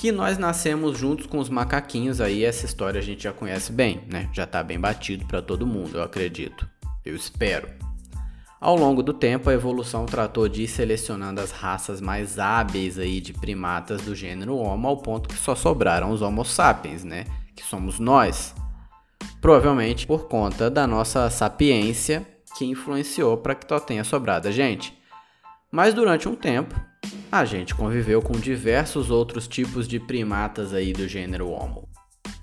Que 0.00 0.10
nós 0.10 0.38
nascemos 0.38 0.96
juntos 0.96 1.26
com 1.26 1.38
os 1.38 1.50
macaquinhos 1.50 2.22
aí, 2.22 2.42
essa 2.42 2.64
história 2.64 2.98
a 2.98 3.02
gente 3.02 3.24
já 3.24 3.34
conhece 3.34 3.70
bem, 3.70 4.00
né? 4.10 4.30
Já 4.32 4.46
tá 4.46 4.62
bem 4.62 4.80
batido 4.80 5.26
para 5.26 5.42
todo 5.42 5.66
mundo, 5.66 5.98
eu 5.98 6.02
acredito. 6.02 6.66
Eu 7.04 7.14
espero. 7.14 7.68
Ao 8.58 8.74
longo 8.74 9.02
do 9.02 9.12
tempo, 9.12 9.50
a 9.50 9.52
evolução 9.52 10.06
tratou 10.06 10.48
de 10.48 10.62
ir 10.62 10.68
selecionando 10.68 11.42
as 11.42 11.50
raças 11.50 12.00
mais 12.00 12.38
hábeis 12.38 12.98
aí 12.98 13.20
de 13.20 13.34
primatas 13.34 14.00
do 14.00 14.14
gênero 14.14 14.56
Homo 14.56 14.88
ao 14.88 14.96
ponto 14.96 15.28
que 15.28 15.36
só 15.36 15.54
sobraram 15.54 16.12
os 16.12 16.22
Homo 16.22 16.46
sapiens, 16.46 17.04
né? 17.04 17.26
Que 17.54 17.62
somos 17.62 17.98
nós. 17.98 18.54
Provavelmente 19.38 20.06
por 20.06 20.28
conta 20.28 20.70
da 20.70 20.86
nossa 20.86 21.28
sapiência 21.28 22.26
que 22.56 22.64
influenciou 22.64 23.36
para 23.36 23.54
que 23.54 23.68
só 23.68 23.78
tenha 23.78 24.02
sobrado 24.02 24.48
a 24.48 24.50
gente. 24.50 24.98
Mas 25.70 25.92
durante 25.92 26.26
um 26.26 26.34
tempo, 26.34 26.74
a 27.30 27.44
gente 27.44 27.76
conviveu 27.76 28.20
com 28.20 28.32
diversos 28.32 29.08
outros 29.08 29.46
tipos 29.46 29.86
de 29.86 30.00
primatas 30.00 30.74
aí 30.74 30.92
do 30.92 31.06
gênero 31.06 31.48
Homo. 31.48 31.88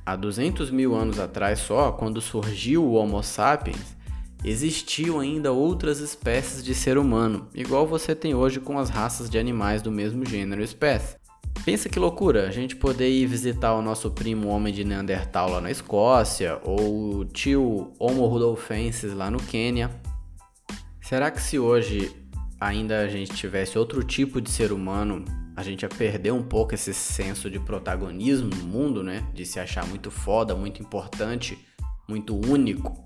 Há 0.05 0.15
200 0.15 0.71
mil 0.71 0.95
anos 0.95 1.19
atrás 1.19 1.59
só, 1.59 1.91
quando 1.91 2.21
surgiu 2.21 2.85
o 2.85 2.93
Homo 2.93 3.21
sapiens, 3.21 3.97
existiam 4.45 5.19
ainda 5.19 5.51
outras 5.51 5.99
espécies 5.99 6.63
de 6.63 6.73
ser 6.73 6.97
humano, 6.97 7.49
igual 7.53 7.85
você 7.85 8.15
tem 8.15 8.33
hoje 8.33 8.61
com 8.61 8.79
as 8.79 8.89
raças 8.89 9.29
de 9.29 9.37
animais 9.37 9.81
do 9.81 9.91
mesmo 9.91 10.25
gênero 10.25 10.61
e 10.61 10.63
espécie. 10.65 11.17
Pensa 11.65 11.89
que 11.89 11.99
loucura 11.99 12.47
a 12.47 12.51
gente 12.51 12.73
poder 12.73 13.09
ir 13.09 13.25
visitar 13.25 13.73
o 13.73 13.81
nosso 13.81 14.09
primo 14.11 14.47
homem 14.47 14.73
de 14.73 14.85
Neandertal 14.85 15.49
lá 15.49 15.59
na 15.59 15.69
Escócia, 15.69 16.61
ou 16.63 17.17
o 17.17 17.25
tio 17.25 17.91
Homo 17.99 18.25
rudolfensis 18.25 19.13
lá 19.13 19.29
no 19.29 19.39
Quênia. 19.39 19.91
Será 21.01 21.29
que 21.29 21.41
se 21.41 21.59
hoje 21.59 22.15
ainda 22.59 23.01
a 23.01 23.07
gente 23.07 23.33
tivesse 23.33 23.77
outro 23.77 24.03
tipo 24.03 24.41
de 24.41 24.49
ser 24.49 24.71
humano, 24.71 25.23
a 25.55 25.63
gente 25.63 25.83
ia 25.83 25.89
perder 25.89 26.31
um 26.31 26.43
pouco 26.43 26.75
esse 26.75 26.93
senso 26.93 27.49
de 27.49 27.59
protagonismo 27.59 28.49
no 28.49 28.63
mundo, 28.63 29.03
né? 29.03 29.25
De 29.33 29.45
se 29.45 29.59
achar 29.59 29.85
muito 29.87 30.11
foda, 30.11 30.55
muito 30.55 30.81
importante, 30.81 31.57
muito 32.07 32.35
único? 32.35 33.05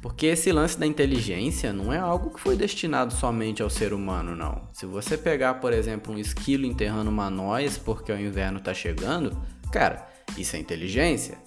Porque 0.00 0.26
esse 0.26 0.52
lance 0.52 0.78
da 0.78 0.86
inteligência 0.86 1.72
não 1.72 1.92
é 1.92 1.98
algo 1.98 2.30
que 2.30 2.40
foi 2.40 2.56
destinado 2.56 3.12
somente 3.12 3.62
ao 3.62 3.68
ser 3.68 3.92
humano, 3.92 4.36
não. 4.36 4.68
Se 4.72 4.86
você 4.86 5.18
pegar, 5.18 5.54
por 5.54 5.72
exemplo, 5.72 6.14
um 6.14 6.18
esquilo 6.18 6.66
enterrando 6.66 7.10
uma 7.10 7.28
noz 7.28 7.76
porque 7.76 8.12
o 8.12 8.20
inverno 8.20 8.58
está 8.58 8.72
chegando, 8.72 9.36
cara, 9.72 10.06
isso 10.36 10.54
é 10.54 10.58
inteligência. 10.58 11.38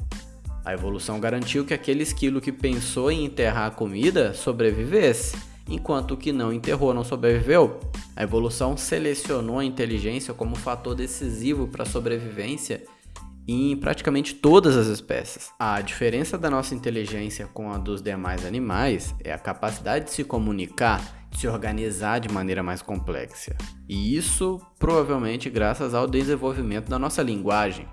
A 0.66 0.74
evolução 0.74 1.20
garantiu 1.20 1.66
que 1.66 1.74
aquele 1.74 2.04
esquilo 2.04 2.42
que 2.42 2.52
pensou 2.52 3.12
em 3.12 3.26
enterrar 3.26 3.68
a 3.68 3.72
comida 3.72 4.34
sobrevivesse, 4.34 5.36
enquanto 5.74 6.18
que 6.18 6.32
não 6.32 6.52
enterrou 6.52 6.94
não 6.94 7.04
sobreviveu. 7.04 7.80
A 8.16 8.24
evolução 8.24 8.76
selecionou 8.76 9.60
a 9.60 9.66
inteligência 9.66 10.34
como 10.34 10.56
fator 10.56 10.94
decisivo 10.94 11.68
para 11.68 11.84
a 11.84 11.86
sobrevivência 11.86 12.84
em 13.48 13.76
praticamente 13.76 14.36
todas 14.36 14.78
as 14.78 14.88
espécies. 14.88 15.52
A 15.60 15.82
diferença 15.82 16.38
da 16.38 16.50
nossa 16.50 16.76
inteligência 16.76 17.48
com 17.48 17.72
a 17.72 17.78
dos 17.78 18.02
demais 18.02 18.46
animais 18.46 19.16
é 19.24 19.34
a 19.34 19.40
capacidade 19.40 20.06
de 20.06 20.12
se 20.12 20.24
comunicar, 20.24 21.02
de 21.30 21.40
se 21.40 21.48
organizar 21.48 22.20
de 22.20 22.30
maneira 22.30 22.62
mais 22.62 22.82
complexa. 22.82 23.56
E 23.90 24.16
isso 24.16 24.60
provavelmente 24.78 25.50
graças 25.50 25.94
ao 25.94 26.08
desenvolvimento 26.08 26.90
da 26.90 27.00
nossa 27.00 27.24
linguagem. 27.24 27.88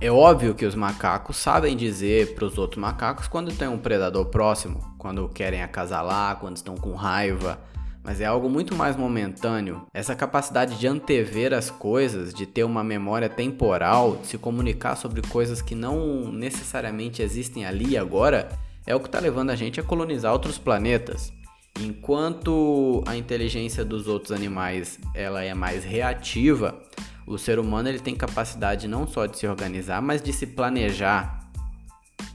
É 0.00 0.12
óbvio 0.12 0.54
que 0.54 0.64
os 0.64 0.76
macacos 0.76 1.36
sabem 1.36 1.76
dizer 1.76 2.36
para 2.36 2.44
os 2.44 2.56
outros 2.56 2.80
macacos 2.80 3.26
quando 3.26 3.52
tem 3.52 3.66
um 3.66 3.78
predador 3.78 4.26
próximo, 4.26 4.94
quando 4.96 5.28
querem 5.28 5.60
acasalar, 5.60 6.36
quando 6.36 6.56
estão 6.56 6.76
com 6.76 6.94
raiva, 6.94 7.58
mas 8.04 8.20
é 8.20 8.24
algo 8.24 8.48
muito 8.48 8.76
mais 8.76 8.96
momentâneo. 8.96 9.82
Essa 9.92 10.14
capacidade 10.14 10.78
de 10.78 10.86
antever 10.86 11.52
as 11.52 11.68
coisas, 11.68 12.32
de 12.32 12.46
ter 12.46 12.62
uma 12.62 12.84
memória 12.84 13.28
temporal, 13.28 14.18
de 14.18 14.28
se 14.28 14.38
comunicar 14.38 14.94
sobre 14.94 15.20
coisas 15.20 15.60
que 15.60 15.74
não 15.74 16.30
necessariamente 16.30 17.20
existem 17.20 17.66
ali 17.66 17.90
e 17.90 17.98
agora, 17.98 18.50
é 18.86 18.94
o 18.94 19.00
que 19.00 19.08
está 19.08 19.18
levando 19.18 19.50
a 19.50 19.56
gente 19.56 19.80
a 19.80 19.82
colonizar 19.82 20.32
outros 20.32 20.58
planetas. 20.58 21.32
Enquanto 21.80 23.02
a 23.04 23.16
inteligência 23.16 23.84
dos 23.84 24.06
outros 24.06 24.30
animais 24.30 24.96
ela 25.12 25.42
é 25.42 25.54
mais 25.54 25.82
reativa, 25.82 26.80
o 27.28 27.36
ser 27.38 27.58
humano 27.58 27.88
ele 27.88 27.98
tem 27.98 28.16
capacidade 28.16 28.88
não 28.88 29.06
só 29.06 29.26
de 29.26 29.38
se 29.38 29.46
organizar, 29.46 30.00
mas 30.00 30.22
de 30.22 30.32
se 30.32 30.46
planejar. 30.46 31.38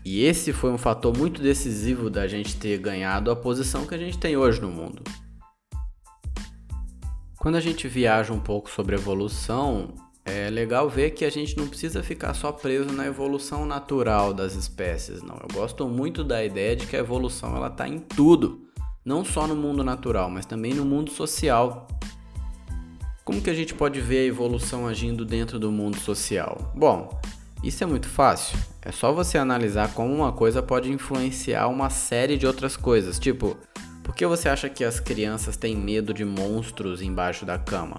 E 0.06 0.24
esse 0.24 0.54
foi 0.54 0.72
um 0.72 0.78
fator 0.78 1.18
muito 1.18 1.42
decisivo 1.42 2.10
da 2.10 2.28
gente 2.28 2.56
ter 2.58 2.78
ganhado 2.78 3.32
a 3.32 3.36
posição 3.36 3.86
que 3.86 3.96
a 3.96 3.98
gente 3.98 4.18
tem 4.18 4.38
hoje 4.38 4.62
no 4.62 4.70
mundo. 4.70 5.02
Quando 7.38 7.56
a 7.56 7.60
gente 7.62 7.88
viaja 7.88 8.32
um 8.32 8.40
pouco 8.40 8.70
sobre 8.70 8.96
evolução, 8.96 9.96
é 10.26 10.50
legal 10.50 10.90
ver 10.90 11.12
que 11.12 11.26
a 11.26 11.30
gente 11.30 11.58
não 11.58 11.68
precisa 11.68 12.02
ficar 12.02 12.34
só 12.34 12.52
preso 12.52 12.92
na 12.94 13.06
evolução 13.06 13.66
natural 13.66 14.34
das 14.34 14.56
espécies, 14.56 15.22
não. 15.22 15.36
Eu 15.36 15.48
gosto 15.54 15.88
muito 15.88 16.24
da 16.24 16.44
ideia 16.44 16.76
de 16.76 16.88
que 16.88 16.96
a 16.96 17.00
evolução 17.00 17.56
ela 17.56 17.68
está 17.68 17.88
em 17.88 18.00
tudo, 18.00 18.68
não 19.04 19.26
só 19.26 19.48
no 19.48 19.56
mundo 19.56 19.84
natural, 19.84 20.30
mas 20.30 20.46
também 20.46 20.74
no 20.74 20.86
mundo 20.86 21.12
social. 21.12 21.88
Como 23.24 23.42
que 23.42 23.50
a 23.50 23.54
gente 23.54 23.74
pode 23.74 24.02
ver 24.02 24.20
a 24.20 24.26
evolução 24.26 24.86
agindo 24.86 25.24
dentro 25.24 25.58
do 25.58 25.72
mundo 25.72 25.98
social? 25.98 26.74
Bom, 26.76 27.18
isso 27.64 27.82
é 27.82 27.88
muito 27.88 28.10
fácil. 28.10 28.58
É 28.82 28.92
só 28.92 29.14
você 29.14 29.38
analisar 29.38 29.94
como 29.94 30.14
uma 30.14 30.34
coisa 30.34 30.62
pode 30.62 30.92
influenciar 30.92 31.68
uma 31.68 31.90
série 31.90 32.38
de 32.38 32.46
outras 32.46 32.76
coisas, 32.76 33.18
tipo 33.18 33.58
por 34.04 34.14
que 34.14 34.26
você 34.26 34.50
acha 34.50 34.68
que 34.68 34.84
as 34.84 35.00
crianças 35.00 35.56
têm 35.56 35.74
medo 35.74 36.14
de 36.14 36.26
monstros 36.26 37.02
embaixo 37.02 37.46
da 37.46 37.58
cama? 37.58 37.98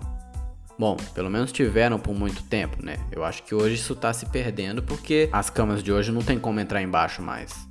Bom, 0.79 0.97
pelo 1.15 1.31
menos 1.31 1.51
tiveram 1.51 1.99
por 1.99 2.15
muito 2.15 2.43
tempo, 2.43 2.85
né? 2.85 2.99
Eu 3.11 3.25
acho 3.25 3.43
que 3.45 3.55
hoje 3.55 3.77
isso 3.77 3.95
tá 3.95 4.13
se 4.13 4.27
perdendo 4.27 4.83
porque 4.83 5.31
as 5.33 5.49
camas 5.49 5.83
de 5.83 5.91
hoje 5.91 6.13
não 6.13 6.21
tem 6.21 6.39
como 6.39 6.61
entrar 6.61 6.83
embaixo 6.83 7.23
mais. 7.23 7.67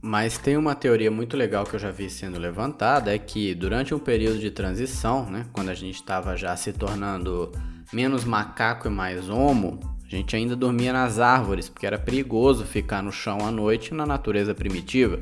Mas 0.00 0.38
tem 0.38 0.56
uma 0.56 0.74
teoria 0.74 1.10
muito 1.10 1.36
legal 1.36 1.64
que 1.64 1.74
eu 1.74 1.80
já 1.80 1.90
vi 1.90 2.08
sendo 2.08 2.38
levantada, 2.38 3.12
é 3.12 3.18
que 3.18 3.54
durante 3.54 3.94
um 3.94 3.98
período 3.98 4.38
de 4.38 4.50
transição, 4.50 5.28
né, 5.28 5.46
quando 5.52 5.70
a 5.70 5.74
gente 5.74 5.96
estava 5.96 6.36
já 6.36 6.56
se 6.56 6.72
tornando 6.72 7.50
menos 7.92 8.24
macaco 8.24 8.86
e 8.86 8.90
mais 8.90 9.28
homo, 9.28 9.80
a 10.04 10.08
gente 10.08 10.36
ainda 10.36 10.54
dormia 10.54 10.92
nas 10.92 11.18
árvores, 11.18 11.68
porque 11.68 11.86
era 11.86 11.98
perigoso 11.98 12.64
ficar 12.64 13.02
no 13.02 13.10
chão 13.10 13.38
à 13.44 13.50
noite 13.50 13.92
na 13.92 14.06
natureza 14.06 14.54
primitiva. 14.54 15.20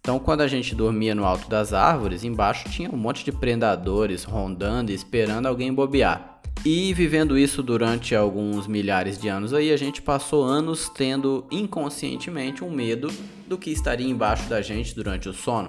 Então, 0.00 0.18
quando 0.18 0.40
a 0.40 0.48
gente 0.48 0.74
dormia 0.74 1.14
no 1.14 1.24
alto 1.24 1.48
das 1.48 1.72
árvores, 1.72 2.24
embaixo 2.24 2.68
tinha 2.68 2.90
um 2.90 2.96
monte 2.96 3.24
de 3.24 3.30
predadores 3.30 4.24
rondando 4.24 4.90
e 4.90 4.94
esperando 4.94 5.46
alguém 5.46 5.72
bobear. 5.72 6.31
E 6.64 6.94
vivendo 6.94 7.36
isso 7.36 7.62
durante 7.62 8.14
alguns 8.14 8.66
milhares 8.66 9.18
de 9.18 9.28
anos 9.28 9.52
aí, 9.52 9.72
a 9.72 9.76
gente 9.76 10.00
passou 10.00 10.44
anos 10.44 10.88
tendo 10.88 11.46
inconscientemente 11.50 12.62
um 12.62 12.70
medo 12.70 13.08
do 13.48 13.58
que 13.58 13.70
estaria 13.70 14.08
embaixo 14.08 14.48
da 14.48 14.62
gente 14.62 14.94
durante 14.94 15.28
o 15.28 15.32
sono. 15.32 15.68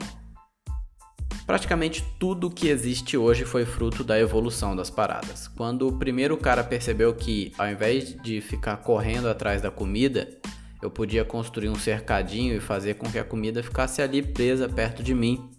Praticamente 1.46 2.06
tudo 2.18 2.50
que 2.50 2.70
existe 2.70 3.18
hoje 3.18 3.44
foi 3.44 3.66
fruto 3.66 4.04
da 4.04 4.18
evolução 4.18 4.76
das 4.76 4.90
paradas. 4.90 5.48
Quando 5.50 5.88
o 5.88 5.98
primeiro 5.98 6.38
cara 6.38 6.64
percebeu 6.64 7.14
que, 7.14 7.52
ao 7.58 7.68
invés 7.68 8.16
de 8.22 8.40
ficar 8.40 8.78
correndo 8.78 9.28
atrás 9.28 9.62
da 9.62 9.70
comida, 9.70 10.30
eu 10.82 10.90
podia 10.90 11.26
construir 11.26 11.70
um 11.70 11.76
cercadinho 11.76 12.56
e 12.56 12.62
fazer 12.62 12.94
com 12.96 13.12
que 13.12 13.20
a 13.20 13.24
comida 13.24 13.62
ficasse 13.62 14.02
ali 14.02 14.22
presa 14.22 14.70
perto 14.70 15.04
de 15.04 15.14
mim. 15.14 15.50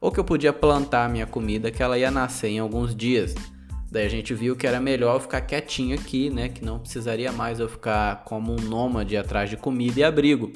Ou 0.00 0.10
que 0.10 0.18
eu 0.18 0.24
podia 0.24 0.52
plantar 0.52 1.08
minha 1.08 1.26
comida 1.26 1.70
que 1.70 1.82
ela 1.82 1.96
ia 1.96 2.10
nascer 2.10 2.48
em 2.48 2.58
alguns 2.58 2.94
dias. 2.94 3.34
Daí 3.92 4.06
a 4.06 4.08
gente 4.08 4.32
viu 4.32 4.56
que 4.56 4.66
era 4.66 4.80
melhor 4.80 5.16
eu 5.16 5.20
ficar 5.20 5.42
quietinho 5.42 5.94
aqui, 5.94 6.30
né? 6.30 6.48
Que 6.48 6.64
não 6.64 6.78
precisaria 6.78 7.30
mais 7.30 7.60
eu 7.60 7.68
ficar 7.68 8.24
como 8.24 8.50
um 8.50 8.64
nômade 8.64 9.14
atrás 9.18 9.50
de 9.50 9.56
comida 9.58 10.00
e 10.00 10.02
abrigo. 10.02 10.50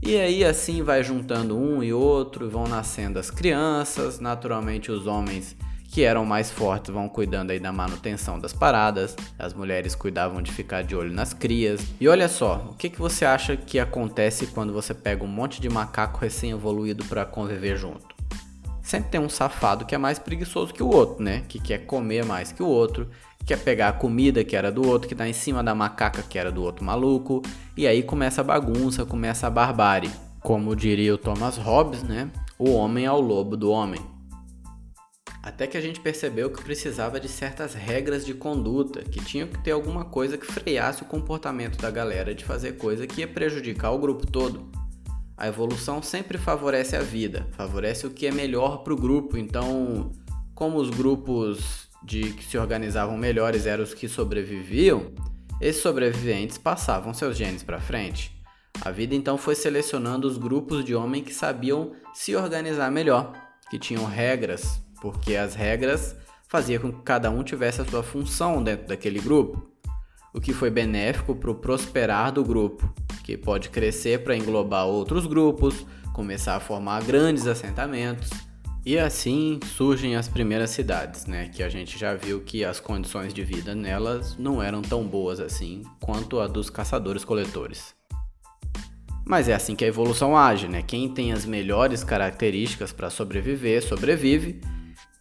E 0.00 0.16
aí 0.16 0.44
assim 0.44 0.80
vai 0.80 1.02
juntando 1.02 1.58
um 1.58 1.82
e 1.82 1.92
outro, 1.92 2.48
vão 2.48 2.68
nascendo 2.68 3.18
as 3.18 3.32
crianças, 3.32 4.20
naturalmente 4.20 4.92
os 4.92 5.08
homens 5.08 5.56
que 5.90 6.04
eram 6.04 6.24
mais 6.24 6.52
fortes 6.52 6.94
vão 6.94 7.08
cuidando 7.08 7.50
aí 7.50 7.58
da 7.58 7.72
manutenção 7.72 8.38
das 8.38 8.52
paradas, 8.52 9.16
as 9.36 9.52
mulheres 9.52 9.96
cuidavam 9.96 10.40
de 10.40 10.52
ficar 10.52 10.82
de 10.82 10.94
olho 10.94 11.12
nas 11.12 11.32
crias. 11.32 11.84
E 12.00 12.06
olha 12.06 12.28
só, 12.28 12.68
o 12.70 12.74
que, 12.74 12.90
que 12.90 12.98
você 13.00 13.24
acha 13.24 13.56
que 13.56 13.80
acontece 13.80 14.46
quando 14.48 14.72
você 14.72 14.94
pega 14.94 15.24
um 15.24 15.28
monte 15.28 15.60
de 15.60 15.68
macaco 15.68 16.20
recém-evoluído 16.20 17.04
para 17.06 17.24
conviver 17.24 17.76
junto? 17.76 18.17
Sempre 18.88 19.10
tem 19.10 19.20
um 19.20 19.28
safado 19.28 19.84
que 19.84 19.94
é 19.94 19.98
mais 19.98 20.18
preguiçoso 20.18 20.72
que 20.72 20.82
o 20.82 20.88
outro, 20.88 21.22
né? 21.22 21.44
Que 21.46 21.60
quer 21.60 21.84
comer 21.84 22.24
mais 22.24 22.52
que 22.52 22.62
o 22.62 22.66
outro, 22.66 23.10
quer 23.44 23.58
pegar 23.58 23.88
a 23.88 23.92
comida 23.92 24.42
que 24.42 24.56
era 24.56 24.72
do 24.72 24.88
outro, 24.88 25.06
que 25.06 25.14
tá 25.14 25.28
em 25.28 25.34
cima 25.34 25.62
da 25.62 25.74
macaca 25.74 26.22
que 26.22 26.38
era 26.38 26.50
do 26.50 26.62
outro 26.62 26.82
maluco, 26.82 27.42
e 27.76 27.86
aí 27.86 28.02
começa 28.02 28.40
a 28.40 28.44
bagunça, 28.44 29.04
começa 29.04 29.46
a 29.46 29.50
barbárie. 29.50 30.10
Como 30.40 30.74
diria 30.74 31.12
o 31.12 31.18
Thomas 31.18 31.58
Hobbes, 31.58 32.02
né? 32.02 32.30
O 32.58 32.70
homem 32.70 33.04
é 33.04 33.12
o 33.12 33.20
lobo 33.20 33.58
do 33.58 33.70
homem. 33.70 34.00
Até 35.42 35.66
que 35.66 35.76
a 35.76 35.82
gente 35.82 36.00
percebeu 36.00 36.50
que 36.50 36.64
precisava 36.64 37.20
de 37.20 37.28
certas 37.28 37.74
regras 37.74 38.24
de 38.24 38.32
conduta, 38.32 39.02
que 39.02 39.22
tinha 39.22 39.46
que 39.46 39.58
ter 39.58 39.72
alguma 39.72 40.06
coisa 40.06 40.38
que 40.38 40.46
freasse 40.46 41.02
o 41.02 41.06
comportamento 41.06 41.76
da 41.76 41.90
galera 41.90 42.34
de 42.34 42.42
fazer 42.42 42.78
coisa 42.78 43.06
que 43.06 43.20
ia 43.20 43.28
prejudicar 43.28 43.90
o 43.90 43.98
grupo 43.98 44.26
todo. 44.26 44.78
A 45.38 45.46
evolução 45.46 46.02
sempre 46.02 46.36
favorece 46.36 46.96
a 46.96 47.00
vida, 47.00 47.46
favorece 47.52 48.04
o 48.04 48.10
que 48.10 48.26
é 48.26 48.32
melhor 48.32 48.78
para 48.78 48.92
o 48.92 48.96
grupo. 48.96 49.38
Então, 49.38 50.10
como 50.52 50.78
os 50.78 50.90
grupos 50.90 51.88
de 52.02 52.32
que 52.32 52.44
se 52.44 52.58
organizavam 52.58 53.16
melhores 53.16 53.64
eram 53.64 53.84
os 53.84 53.94
que 53.94 54.08
sobreviviam, 54.08 55.12
esses 55.60 55.80
sobreviventes 55.80 56.58
passavam 56.58 57.14
seus 57.14 57.36
genes 57.36 57.62
para 57.62 57.80
frente. 57.80 58.36
A 58.80 58.90
vida 58.90 59.14
então 59.14 59.38
foi 59.38 59.54
selecionando 59.54 60.26
os 60.26 60.36
grupos 60.36 60.84
de 60.84 60.96
homens 60.96 61.24
que 61.24 61.34
sabiam 61.34 61.92
se 62.12 62.34
organizar 62.34 62.90
melhor, 62.90 63.32
que 63.70 63.78
tinham 63.78 64.06
regras, 64.06 64.82
porque 65.00 65.36
as 65.36 65.54
regras 65.54 66.16
faziam 66.48 66.82
com 66.82 66.92
que 66.92 67.02
cada 67.02 67.30
um 67.30 67.44
tivesse 67.44 67.80
a 67.80 67.84
sua 67.84 68.02
função 68.02 68.60
dentro 68.60 68.88
daquele 68.88 69.20
grupo, 69.20 69.70
o 70.34 70.40
que 70.40 70.52
foi 70.52 70.70
benéfico 70.70 71.36
para 71.36 71.50
o 71.50 71.54
prosperar 71.54 72.32
do 72.32 72.44
grupo, 72.44 72.92
que 73.28 73.36
pode 73.36 73.68
crescer 73.68 74.24
para 74.24 74.34
englobar 74.34 74.86
outros 74.86 75.26
grupos, 75.26 75.84
começar 76.14 76.56
a 76.56 76.60
formar 76.60 77.04
grandes 77.04 77.46
assentamentos. 77.46 78.30
E 78.86 78.98
assim 78.98 79.60
surgem 79.76 80.16
as 80.16 80.26
primeiras 80.26 80.70
cidades, 80.70 81.26
né? 81.26 81.50
Que 81.50 81.62
a 81.62 81.68
gente 81.68 81.98
já 81.98 82.14
viu 82.14 82.40
que 82.40 82.64
as 82.64 82.80
condições 82.80 83.34
de 83.34 83.44
vida 83.44 83.74
nelas 83.74 84.34
não 84.38 84.62
eram 84.62 84.80
tão 84.80 85.06
boas 85.06 85.40
assim 85.40 85.82
quanto 86.00 86.40
a 86.40 86.46
dos 86.46 86.70
caçadores-coletores. 86.70 87.94
Mas 89.26 89.46
é 89.46 89.52
assim 89.52 89.76
que 89.76 89.84
a 89.84 89.88
evolução 89.88 90.34
age, 90.34 90.66
né? 90.66 90.80
Quem 90.80 91.06
tem 91.06 91.30
as 91.30 91.44
melhores 91.44 92.02
características 92.02 92.92
para 92.92 93.10
sobreviver, 93.10 93.84
sobrevive, 93.84 94.58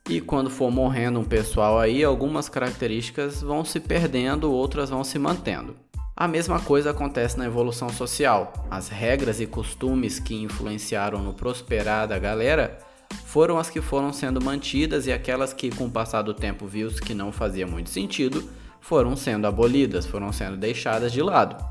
e 0.10 0.22
quando 0.22 0.50
for 0.50 0.72
morrendo 0.72 1.20
um 1.20 1.26
pessoal 1.26 1.78
aí, 1.78 2.06
algumas 2.06 2.48
características 2.48 3.42
vão 3.42 3.66
se 3.66 3.82
perdendo, 3.82 4.50
outras 4.50 4.90
vão 4.90 5.04
se 5.04 5.20
mantendo. 5.20 5.76
A 6.20 6.28
mesma 6.28 6.60
coisa 6.60 6.90
acontece 6.90 7.38
na 7.38 7.46
evolução 7.46 7.90
social. 7.90 8.52
As 8.72 8.90
regras 8.90 9.40
e 9.40 9.46
costumes 9.46 10.20
que 10.20 10.34
influenciaram 10.34 11.22
no 11.22 11.32
prosperar 11.32 12.08
da 12.08 12.18
galera 12.18 12.80
foram 13.28 13.60
as 13.60 13.70
que 13.70 13.82
foram 13.82 14.12
sendo 14.12 14.44
mantidas 14.44 15.06
e 15.06 15.12
aquelas 15.12 15.54
que, 15.54 15.70
com 15.70 15.86
o 15.86 15.92
passar 15.92 16.24
do 16.24 16.34
tempo, 16.34 16.66
viu 16.66 16.90
que 16.90 17.14
não 17.14 17.32
fazia 17.32 17.68
muito 17.68 17.92
sentido, 17.92 18.50
foram 18.82 19.16
sendo 19.16 19.46
abolidas, 19.46 20.08
foram 20.08 20.34
sendo 20.34 20.58
deixadas 20.58 21.12
de 21.12 21.22
lado. 21.22 21.64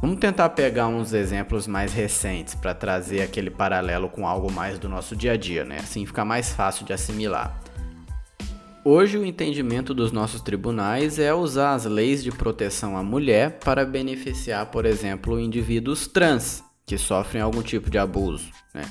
Vamos 0.00 0.18
tentar 0.18 0.48
pegar 0.48 0.86
uns 0.86 1.12
exemplos 1.12 1.66
mais 1.66 1.92
recentes 1.92 2.54
para 2.54 2.72
trazer 2.72 3.20
aquele 3.20 3.50
paralelo 3.50 4.08
com 4.08 4.26
algo 4.26 4.50
mais 4.50 4.78
do 4.78 4.88
nosso 4.88 5.14
dia 5.14 5.32
a 5.32 5.36
dia, 5.36 5.62
né? 5.62 5.76
Assim 5.80 6.06
fica 6.06 6.24
mais 6.24 6.54
fácil 6.54 6.86
de 6.86 6.94
assimilar. 6.94 7.60
Hoje, 8.92 9.16
o 9.16 9.24
entendimento 9.24 9.94
dos 9.94 10.10
nossos 10.10 10.40
tribunais 10.40 11.20
é 11.20 11.32
usar 11.32 11.74
as 11.74 11.84
leis 11.84 12.24
de 12.24 12.32
proteção 12.32 12.96
à 12.96 13.04
mulher 13.04 13.60
para 13.60 13.84
beneficiar, 13.84 14.66
por 14.66 14.84
exemplo, 14.84 15.38
indivíduos 15.38 16.08
trans 16.08 16.64
que 16.84 16.98
sofrem 16.98 17.40
algum 17.40 17.62
tipo 17.62 17.88
de 17.88 17.98
abuso. 17.98 18.50
Né? 18.74 18.82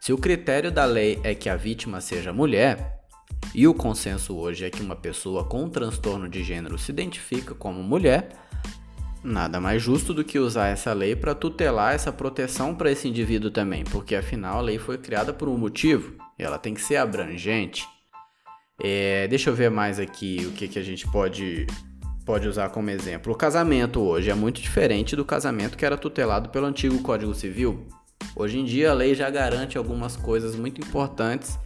Se 0.00 0.12
o 0.12 0.16
critério 0.16 0.70
da 0.70 0.84
lei 0.84 1.18
é 1.24 1.34
que 1.34 1.48
a 1.48 1.56
vítima 1.56 2.00
seja 2.00 2.32
mulher, 2.32 3.00
e 3.52 3.66
o 3.66 3.74
consenso 3.74 4.36
hoje 4.36 4.64
é 4.64 4.70
que 4.70 4.80
uma 4.80 4.94
pessoa 4.94 5.42
com 5.44 5.68
transtorno 5.68 6.28
de 6.28 6.44
gênero 6.44 6.78
se 6.78 6.92
identifica 6.92 7.52
como 7.52 7.82
mulher, 7.82 8.28
Nada 9.24 9.60
mais 9.60 9.82
justo 9.82 10.14
do 10.14 10.22
que 10.22 10.38
usar 10.38 10.68
essa 10.68 10.92
lei 10.92 11.16
para 11.16 11.34
tutelar 11.34 11.92
essa 11.92 12.12
proteção 12.12 12.72
para 12.72 12.92
esse 12.92 13.08
indivíduo 13.08 13.50
também, 13.50 13.82
porque 13.82 14.14
afinal 14.14 14.58
a 14.58 14.62
lei 14.62 14.78
foi 14.78 14.96
criada 14.96 15.32
por 15.32 15.48
um 15.48 15.58
motivo 15.58 16.14
e 16.38 16.44
ela 16.44 16.56
tem 16.56 16.72
que 16.72 16.80
ser 16.80 16.98
abrangente. 16.98 17.84
É, 18.82 19.26
deixa 19.28 19.50
eu 19.50 19.54
ver 19.54 19.70
mais 19.70 19.98
aqui 19.98 20.46
o 20.46 20.52
que, 20.52 20.68
que 20.68 20.78
a 20.78 20.82
gente 20.82 21.06
pode, 21.08 21.66
pode 22.24 22.46
usar 22.46 22.70
como 22.70 22.90
exemplo. 22.90 23.32
O 23.32 23.36
casamento 23.36 24.00
hoje 24.00 24.30
é 24.30 24.34
muito 24.34 24.60
diferente 24.60 25.16
do 25.16 25.24
casamento 25.24 25.76
que 25.76 25.84
era 25.84 25.96
tutelado 25.96 26.48
pelo 26.50 26.66
antigo 26.66 26.98
Código 27.00 27.34
Civil. 27.34 27.86
Hoje 28.36 28.58
em 28.58 28.64
dia 28.64 28.90
a 28.90 28.94
lei 28.94 29.14
já 29.14 29.28
garante 29.30 29.76
algumas 29.76 30.16
coisas 30.16 30.54
muito 30.54 30.80
importantes 30.80 31.58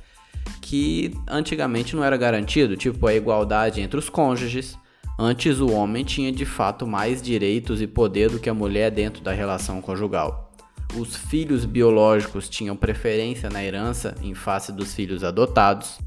que 0.61 1.13
antigamente 1.29 1.95
não 1.95 2.03
era 2.03 2.17
garantido, 2.17 2.77
tipo 2.77 3.07
a 3.07 3.15
igualdade 3.15 3.81
entre 3.81 3.99
os 3.99 4.09
cônjuges, 4.09 4.79
Antes, 5.19 5.61
o 5.61 5.71
homem 5.71 6.05
tinha 6.05 6.33
de 6.33 6.45
fato 6.45 6.87
mais 6.87 7.21
direitos 7.21 7.83
e 7.83 7.87
poder 7.87 8.31
do 8.31 8.39
que 8.41 8.49
a 8.49 8.55
mulher 8.55 8.91
dentro 8.91 9.23
da 9.23 9.31
relação 9.31 9.81
conjugal. 9.81 10.53
Os 10.97 11.15
filhos 11.17 11.65
biológicos 11.65 12.49
tinham 12.49 12.77
preferência 12.77 13.49
na 13.49 13.63
herança 13.63 14.15
em 14.23 14.35
face 14.35 14.73
dos 14.73 14.95
filhos 14.95 15.23
adotados. 15.23 15.99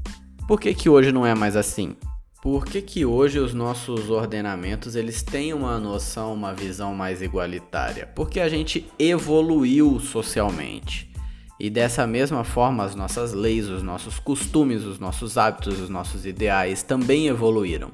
Por 0.46 0.60
que, 0.60 0.72
que 0.74 0.88
hoje 0.88 1.12
não 1.12 1.26
é 1.26 1.34
mais 1.34 1.56
assim? 1.56 1.96
Por 2.42 2.64
que, 2.64 2.80
que 2.80 3.04
hoje 3.04 3.38
os 3.38 3.52
nossos 3.52 4.08
ordenamentos 4.10 4.94
eles 4.94 5.22
têm 5.22 5.52
uma 5.52 5.78
noção, 5.78 6.32
uma 6.32 6.54
visão 6.54 6.94
mais 6.94 7.20
igualitária? 7.20 8.06
Porque 8.14 8.38
a 8.38 8.48
gente 8.48 8.86
evoluiu 8.98 9.98
socialmente. 9.98 11.10
E 11.58 11.70
dessa 11.70 12.06
mesma 12.06 12.44
forma, 12.44 12.84
as 12.84 12.94
nossas 12.94 13.32
leis, 13.32 13.68
os 13.68 13.82
nossos 13.82 14.18
costumes, 14.18 14.84
os 14.84 14.98
nossos 14.98 15.36
hábitos, 15.36 15.80
os 15.80 15.88
nossos 15.88 16.26
ideais 16.26 16.82
também 16.82 17.26
evoluíram 17.26 17.90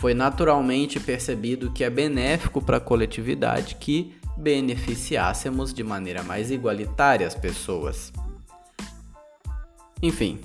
foi 0.00 0.14
naturalmente 0.14 0.98
percebido 0.98 1.70
que 1.72 1.84
é 1.84 1.90
benéfico 1.90 2.62
para 2.62 2.78
a 2.78 2.80
coletividade 2.80 3.74
que 3.74 4.14
beneficiássemos 4.34 5.74
de 5.74 5.84
maneira 5.84 6.22
mais 6.22 6.50
igualitária 6.50 7.26
as 7.26 7.34
pessoas. 7.34 8.10
Enfim, 10.02 10.40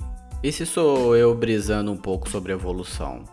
esse 0.48 0.66
sou 0.66 1.16
eu 1.16 1.34
brisando 1.34 1.90
um 1.90 1.96
pouco 1.96 2.28
sobre 2.28 2.52
evolução. 2.52 3.24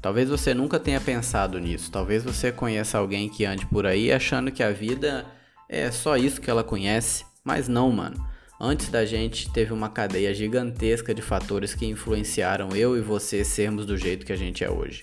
Talvez 0.00 0.28
você 0.28 0.54
nunca 0.54 0.78
tenha 0.78 1.00
pensado 1.00 1.58
nisso, 1.58 1.90
talvez 1.90 2.22
você 2.22 2.52
conheça 2.52 2.98
alguém 2.98 3.28
que 3.28 3.44
ande 3.44 3.66
por 3.66 3.86
aí 3.86 4.12
achando 4.12 4.52
que 4.52 4.62
a 4.62 4.70
vida 4.70 5.26
é 5.68 5.90
só 5.90 6.16
isso 6.16 6.40
que 6.40 6.50
ela 6.50 6.62
conhece, 6.62 7.24
mas 7.44 7.68
não, 7.68 7.90
mano. 7.90 8.16
Antes 8.60 8.88
da 8.88 9.04
gente, 9.04 9.52
teve 9.52 9.72
uma 9.72 9.88
cadeia 9.88 10.32
gigantesca 10.32 11.14
de 11.14 11.20
fatores 11.20 11.74
que 11.74 11.86
influenciaram 11.86 12.70
eu 12.74 12.96
e 12.96 13.00
você 13.00 13.44
sermos 13.44 13.84
do 13.84 13.96
jeito 13.96 14.24
que 14.24 14.32
a 14.32 14.36
gente 14.36 14.64
é 14.64 14.70
hoje 14.70 15.02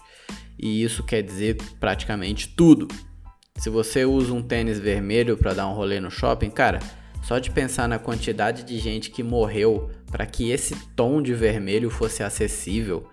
e 0.58 0.84
isso 0.84 1.04
quer 1.04 1.22
dizer 1.22 1.58
praticamente 1.80 2.48
tudo. 2.48 2.88
Se 3.58 3.70
você 3.70 4.06
usa 4.06 4.34
um 4.34 4.42
tênis 4.42 4.80
vermelho 4.80 5.38
para 5.38 5.54
dar 5.54 5.68
um 5.68 5.74
rolê 5.74 6.00
no 6.00 6.10
shopping, 6.10 6.50
cara, 6.50 6.80
só 7.24 7.40
de 7.40 7.50
pensar 7.50 7.88
na 7.88 7.98
quantidade 7.98 8.64
de 8.64 8.78
gente 8.78 9.10
que 9.10 9.24
morreu 9.24 9.90
para 10.12 10.26
que 10.26 10.52
esse 10.52 10.76
tom 10.96 11.22
de 11.22 11.34
vermelho 11.34 11.90
fosse 11.90 12.22
acessível, 12.22 13.08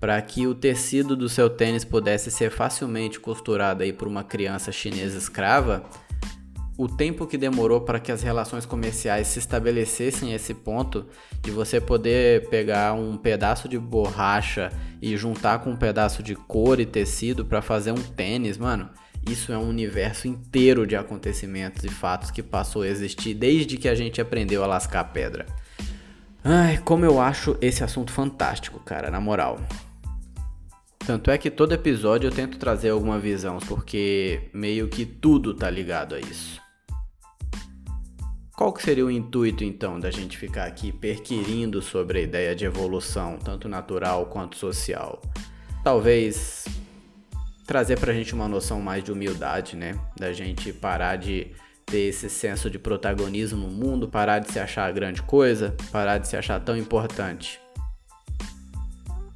para 0.00 0.20
que 0.22 0.46
o 0.46 0.54
tecido 0.54 1.14
do 1.14 1.28
seu 1.28 1.48
tênis 1.48 1.84
pudesse 1.84 2.30
ser 2.30 2.50
facilmente 2.50 3.20
costurado 3.20 3.82
aí 3.82 3.92
por 3.92 4.08
uma 4.08 4.24
criança 4.24 4.72
chinesa 4.72 5.18
escrava, 5.18 5.84
o 6.78 6.88
tempo 6.88 7.26
que 7.26 7.36
demorou 7.36 7.82
para 7.82 8.00
que 8.00 8.10
as 8.10 8.22
relações 8.22 8.64
comerciais 8.64 9.26
se 9.26 9.38
estabelecessem 9.38 10.32
esse 10.32 10.54
ponto 10.54 11.04
de 11.42 11.50
você 11.50 11.78
poder 11.78 12.48
pegar 12.48 12.94
um 12.94 13.18
pedaço 13.18 13.68
de 13.68 13.78
borracha 13.78 14.72
e 15.02 15.14
juntar 15.14 15.58
com 15.58 15.72
um 15.72 15.76
pedaço 15.76 16.22
de 16.22 16.34
couro 16.34 16.80
e 16.80 16.86
tecido 16.86 17.44
para 17.44 17.60
fazer 17.60 17.92
um 17.92 18.02
tênis, 18.02 18.56
mano. 18.56 18.88
Isso 19.28 19.52
é 19.52 19.58
um 19.58 19.68
universo 19.68 20.26
inteiro 20.26 20.86
de 20.86 20.96
acontecimentos 20.96 21.84
e 21.84 21.88
fatos 21.88 22.30
que 22.30 22.42
passou 22.42 22.82
a 22.82 22.88
existir 22.88 23.34
desde 23.34 23.76
que 23.76 23.88
a 23.88 23.94
gente 23.94 24.20
aprendeu 24.20 24.64
a 24.64 24.66
lascar 24.66 25.04
pedra. 25.04 25.46
Ai, 26.42 26.78
como 26.78 27.04
eu 27.04 27.20
acho 27.20 27.56
esse 27.60 27.84
assunto 27.84 28.12
fantástico, 28.12 28.80
cara, 28.80 29.10
na 29.10 29.20
moral. 29.20 29.60
Tanto 30.98 31.30
é 31.30 31.36
que 31.36 31.50
todo 31.50 31.72
episódio 31.72 32.28
eu 32.28 32.32
tento 32.32 32.58
trazer 32.58 32.90
alguma 32.90 33.18
visão, 33.18 33.58
porque 33.58 34.48
meio 34.52 34.88
que 34.88 35.04
tudo 35.04 35.54
tá 35.54 35.68
ligado 35.68 36.14
a 36.14 36.20
isso. 36.20 36.60
Qual 38.56 38.72
que 38.72 38.82
seria 38.82 39.06
o 39.06 39.10
intuito 39.10 39.64
então 39.64 39.98
da 39.98 40.10
gente 40.10 40.36
ficar 40.36 40.66
aqui 40.66 40.92
perquirindo 40.92 41.80
sobre 41.80 42.18
a 42.18 42.22
ideia 42.22 42.54
de 42.54 42.64
evolução, 42.66 43.38
tanto 43.38 43.68
natural 43.68 44.26
quanto 44.26 44.56
social? 44.56 45.20
Talvez 45.82 46.66
trazer 47.70 48.00
pra 48.00 48.12
gente 48.12 48.34
uma 48.34 48.48
noção 48.48 48.80
mais 48.80 49.04
de 49.04 49.12
humildade, 49.12 49.76
né? 49.76 49.96
Da 50.18 50.32
gente 50.32 50.72
parar 50.72 51.14
de 51.14 51.52
ter 51.86 52.08
esse 52.08 52.28
senso 52.28 52.68
de 52.68 52.80
protagonismo 52.80 53.60
no 53.60 53.70
mundo, 53.70 54.08
parar 54.08 54.40
de 54.40 54.50
se 54.50 54.58
achar 54.58 54.92
grande 54.92 55.22
coisa, 55.22 55.76
parar 55.92 56.18
de 56.18 56.26
se 56.26 56.36
achar 56.36 56.58
tão 56.58 56.76
importante. 56.76 57.60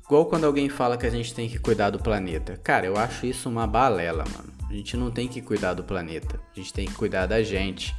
Igual 0.05 0.27
quando 0.27 0.47
alguém 0.47 0.69
fala 0.69 0.99
que 0.99 1.07
a 1.07 1.11
gente 1.11 1.33
tem 1.33 1.49
que 1.49 1.61
cuidar 1.61 1.91
do 1.91 2.01
planeta. 2.01 2.57
Cara, 2.57 2.87
eu 2.87 2.97
acho 2.97 3.25
isso 3.25 3.49
uma 3.49 3.69
balela, 3.69 4.25
mano. 4.37 4.53
A 4.69 4.73
gente 4.73 4.97
não 4.97 5.13
tem 5.13 5.29
que 5.29 5.41
cuidar 5.41 5.75
do 5.75 5.85
planeta. 5.85 6.41
A 6.53 6.59
gente 6.59 6.73
tem 6.73 6.87
que 6.87 6.95
cuidar 6.95 7.27
da 7.27 7.41
gente. 7.41 7.95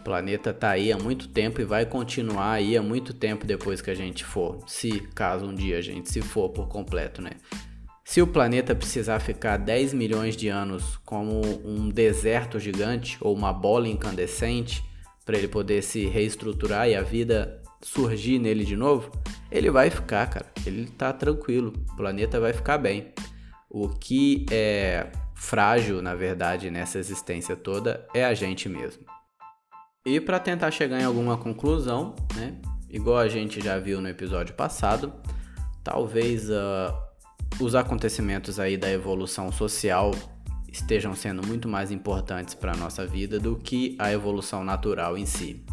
O 0.00 0.02
planeta 0.02 0.52
tá 0.52 0.70
aí 0.70 0.90
há 0.90 0.98
muito 0.98 1.28
tempo 1.28 1.60
e 1.60 1.64
vai 1.64 1.86
continuar 1.86 2.54
aí 2.54 2.76
há 2.76 2.82
muito 2.82 3.14
tempo 3.14 3.46
depois 3.46 3.80
que 3.80 3.90
a 3.92 3.94
gente 3.94 4.24
for. 4.24 4.64
Se, 4.66 4.98
caso 5.14 5.46
um 5.46 5.54
dia 5.54 5.78
a 5.78 5.80
gente 5.80 6.10
se 6.10 6.20
for 6.22 6.48
por 6.48 6.66
completo, 6.66 7.22
né? 7.22 7.30
Se 8.06 8.22
o 8.22 8.26
planeta 8.26 8.72
precisar 8.72 9.18
ficar 9.18 9.56
10 9.56 9.92
milhões 9.92 10.36
de 10.36 10.46
anos 10.46 10.96
como 11.04 11.40
um 11.64 11.88
deserto 11.88 12.56
gigante 12.60 13.18
ou 13.20 13.34
uma 13.34 13.52
bola 13.52 13.88
incandescente 13.88 14.84
para 15.24 15.36
ele 15.36 15.48
poder 15.48 15.82
se 15.82 16.06
reestruturar 16.06 16.88
e 16.88 16.94
a 16.94 17.02
vida 17.02 17.60
surgir 17.82 18.38
nele 18.38 18.64
de 18.64 18.76
novo, 18.76 19.10
ele 19.50 19.72
vai 19.72 19.90
ficar, 19.90 20.24
cara. 20.30 20.46
Ele 20.64 20.86
tá 20.86 21.12
tranquilo. 21.12 21.72
O 21.92 21.96
planeta 21.96 22.38
vai 22.38 22.52
ficar 22.52 22.78
bem. 22.78 23.12
O 23.68 23.88
que 23.88 24.46
é 24.52 25.10
frágil, 25.34 26.00
na 26.00 26.14
verdade, 26.14 26.70
nessa 26.70 27.00
existência 27.00 27.56
toda 27.56 28.06
é 28.14 28.24
a 28.24 28.34
gente 28.34 28.68
mesmo. 28.68 29.04
E 30.06 30.20
para 30.20 30.38
tentar 30.38 30.70
chegar 30.70 31.00
em 31.00 31.04
alguma 31.04 31.36
conclusão, 31.36 32.14
né? 32.36 32.54
Igual 32.88 33.18
a 33.18 33.28
gente 33.28 33.60
já 33.60 33.80
viu 33.80 34.00
no 34.00 34.08
episódio 34.08 34.54
passado, 34.54 35.12
talvez 35.82 36.48
uh, 36.48 37.05
os 37.58 37.74
acontecimentos 37.74 38.60
aí 38.60 38.76
da 38.76 38.90
evolução 38.90 39.50
social 39.50 40.12
estejam 40.70 41.14
sendo 41.14 41.46
muito 41.46 41.68
mais 41.68 41.90
importantes 41.90 42.54
para 42.54 42.72
a 42.72 42.76
nossa 42.76 43.06
vida 43.06 43.40
do 43.40 43.56
que 43.56 43.96
a 43.98 44.12
evolução 44.12 44.62
natural 44.62 45.16
em 45.16 45.24
si. 45.24 45.64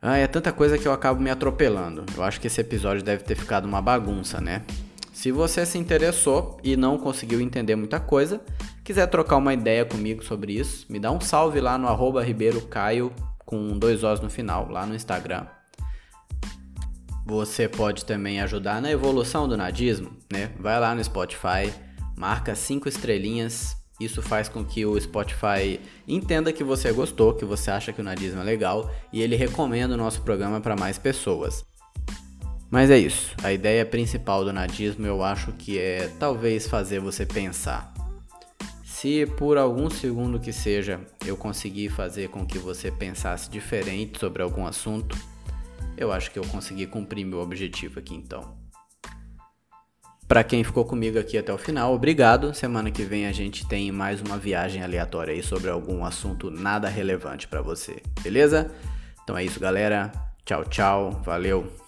Ah, 0.00 0.16
é 0.16 0.28
tanta 0.28 0.52
coisa 0.52 0.78
que 0.78 0.86
eu 0.86 0.92
acabo 0.92 1.20
me 1.20 1.28
atropelando. 1.28 2.04
Eu 2.16 2.22
acho 2.22 2.40
que 2.40 2.46
esse 2.46 2.60
episódio 2.60 3.02
deve 3.02 3.24
ter 3.24 3.34
ficado 3.34 3.64
uma 3.64 3.82
bagunça, 3.82 4.40
né? 4.40 4.62
Se 5.12 5.32
você 5.32 5.66
se 5.66 5.76
interessou 5.76 6.60
e 6.62 6.76
não 6.76 6.96
conseguiu 6.96 7.40
entender 7.40 7.74
muita 7.74 7.98
coisa, 7.98 8.40
quiser 8.84 9.08
trocar 9.08 9.36
uma 9.36 9.52
ideia 9.52 9.84
comigo 9.84 10.24
sobre 10.24 10.52
isso, 10.52 10.86
me 10.88 11.00
dá 11.00 11.10
um 11.10 11.20
salve 11.20 11.60
lá 11.60 11.76
no 11.76 11.88
arroba 11.88 12.22
ribeirocaio 12.22 13.12
com 13.44 13.76
dois 13.76 14.04
Os 14.04 14.20
no 14.20 14.30
final, 14.30 14.70
lá 14.70 14.86
no 14.86 14.94
Instagram. 14.94 15.46
Você 17.28 17.68
pode 17.68 18.06
também 18.06 18.40
ajudar 18.40 18.80
na 18.80 18.90
evolução 18.90 19.46
do 19.46 19.54
nadismo, 19.54 20.16
né? 20.32 20.50
Vai 20.58 20.80
lá 20.80 20.94
no 20.94 21.04
Spotify, 21.04 21.70
marca 22.16 22.54
cinco 22.54 22.88
estrelinhas. 22.88 23.76
Isso 24.00 24.22
faz 24.22 24.48
com 24.48 24.64
que 24.64 24.86
o 24.86 24.98
Spotify 24.98 25.78
entenda 26.06 26.54
que 26.54 26.64
você 26.64 26.90
gostou, 26.90 27.34
que 27.34 27.44
você 27.44 27.70
acha 27.70 27.92
que 27.92 28.00
o 28.00 28.04
nadismo 28.04 28.40
é 28.40 28.44
legal 28.44 28.90
e 29.12 29.20
ele 29.20 29.36
recomenda 29.36 29.92
o 29.92 29.98
nosso 29.98 30.22
programa 30.22 30.58
para 30.58 30.74
mais 30.74 30.96
pessoas. 30.96 31.66
Mas 32.70 32.90
é 32.90 32.98
isso. 32.98 33.36
A 33.42 33.52
ideia 33.52 33.84
principal 33.84 34.42
do 34.42 34.50
nadismo 34.50 35.06
eu 35.06 35.22
acho 35.22 35.52
que 35.52 35.78
é 35.78 36.10
talvez 36.18 36.66
fazer 36.66 36.98
você 36.98 37.26
pensar. 37.26 37.92
Se 38.82 39.26
por 39.26 39.58
algum 39.58 39.90
segundo 39.90 40.40
que 40.40 40.50
seja 40.52 40.98
eu 41.26 41.36
conseguir 41.36 41.90
fazer 41.90 42.30
com 42.30 42.46
que 42.46 42.58
você 42.58 42.90
pensasse 42.90 43.50
diferente 43.50 44.18
sobre 44.18 44.42
algum 44.42 44.66
assunto, 44.66 45.14
eu 45.98 46.12
acho 46.12 46.30
que 46.30 46.38
eu 46.38 46.44
consegui 46.44 46.86
cumprir 46.86 47.24
meu 47.24 47.40
objetivo 47.40 47.98
aqui 47.98 48.14
então. 48.14 48.56
Para 50.26 50.44
quem 50.44 50.62
ficou 50.62 50.84
comigo 50.84 51.18
aqui 51.18 51.38
até 51.38 51.52
o 51.52 51.56
final, 51.56 51.94
obrigado. 51.94 52.52
Semana 52.52 52.90
que 52.90 53.02
vem 53.02 53.26
a 53.26 53.32
gente 53.32 53.66
tem 53.66 53.90
mais 53.90 54.20
uma 54.20 54.36
viagem 54.36 54.82
aleatória 54.82 55.32
aí 55.32 55.42
sobre 55.42 55.70
algum 55.70 56.04
assunto 56.04 56.50
nada 56.50 56.88
relevante 56.88 57.48
para 57.48 57.62
você, 57.62 58.02
beleza? 58.22 58.70
Então 59.24 59.36
é 59.36 59.44
isso, 59.44 59.58
galera. 59.58 60.12
Tchau, 60.44 60.64
tchau. 60.64 61.22
Valeu. 61.24 61.87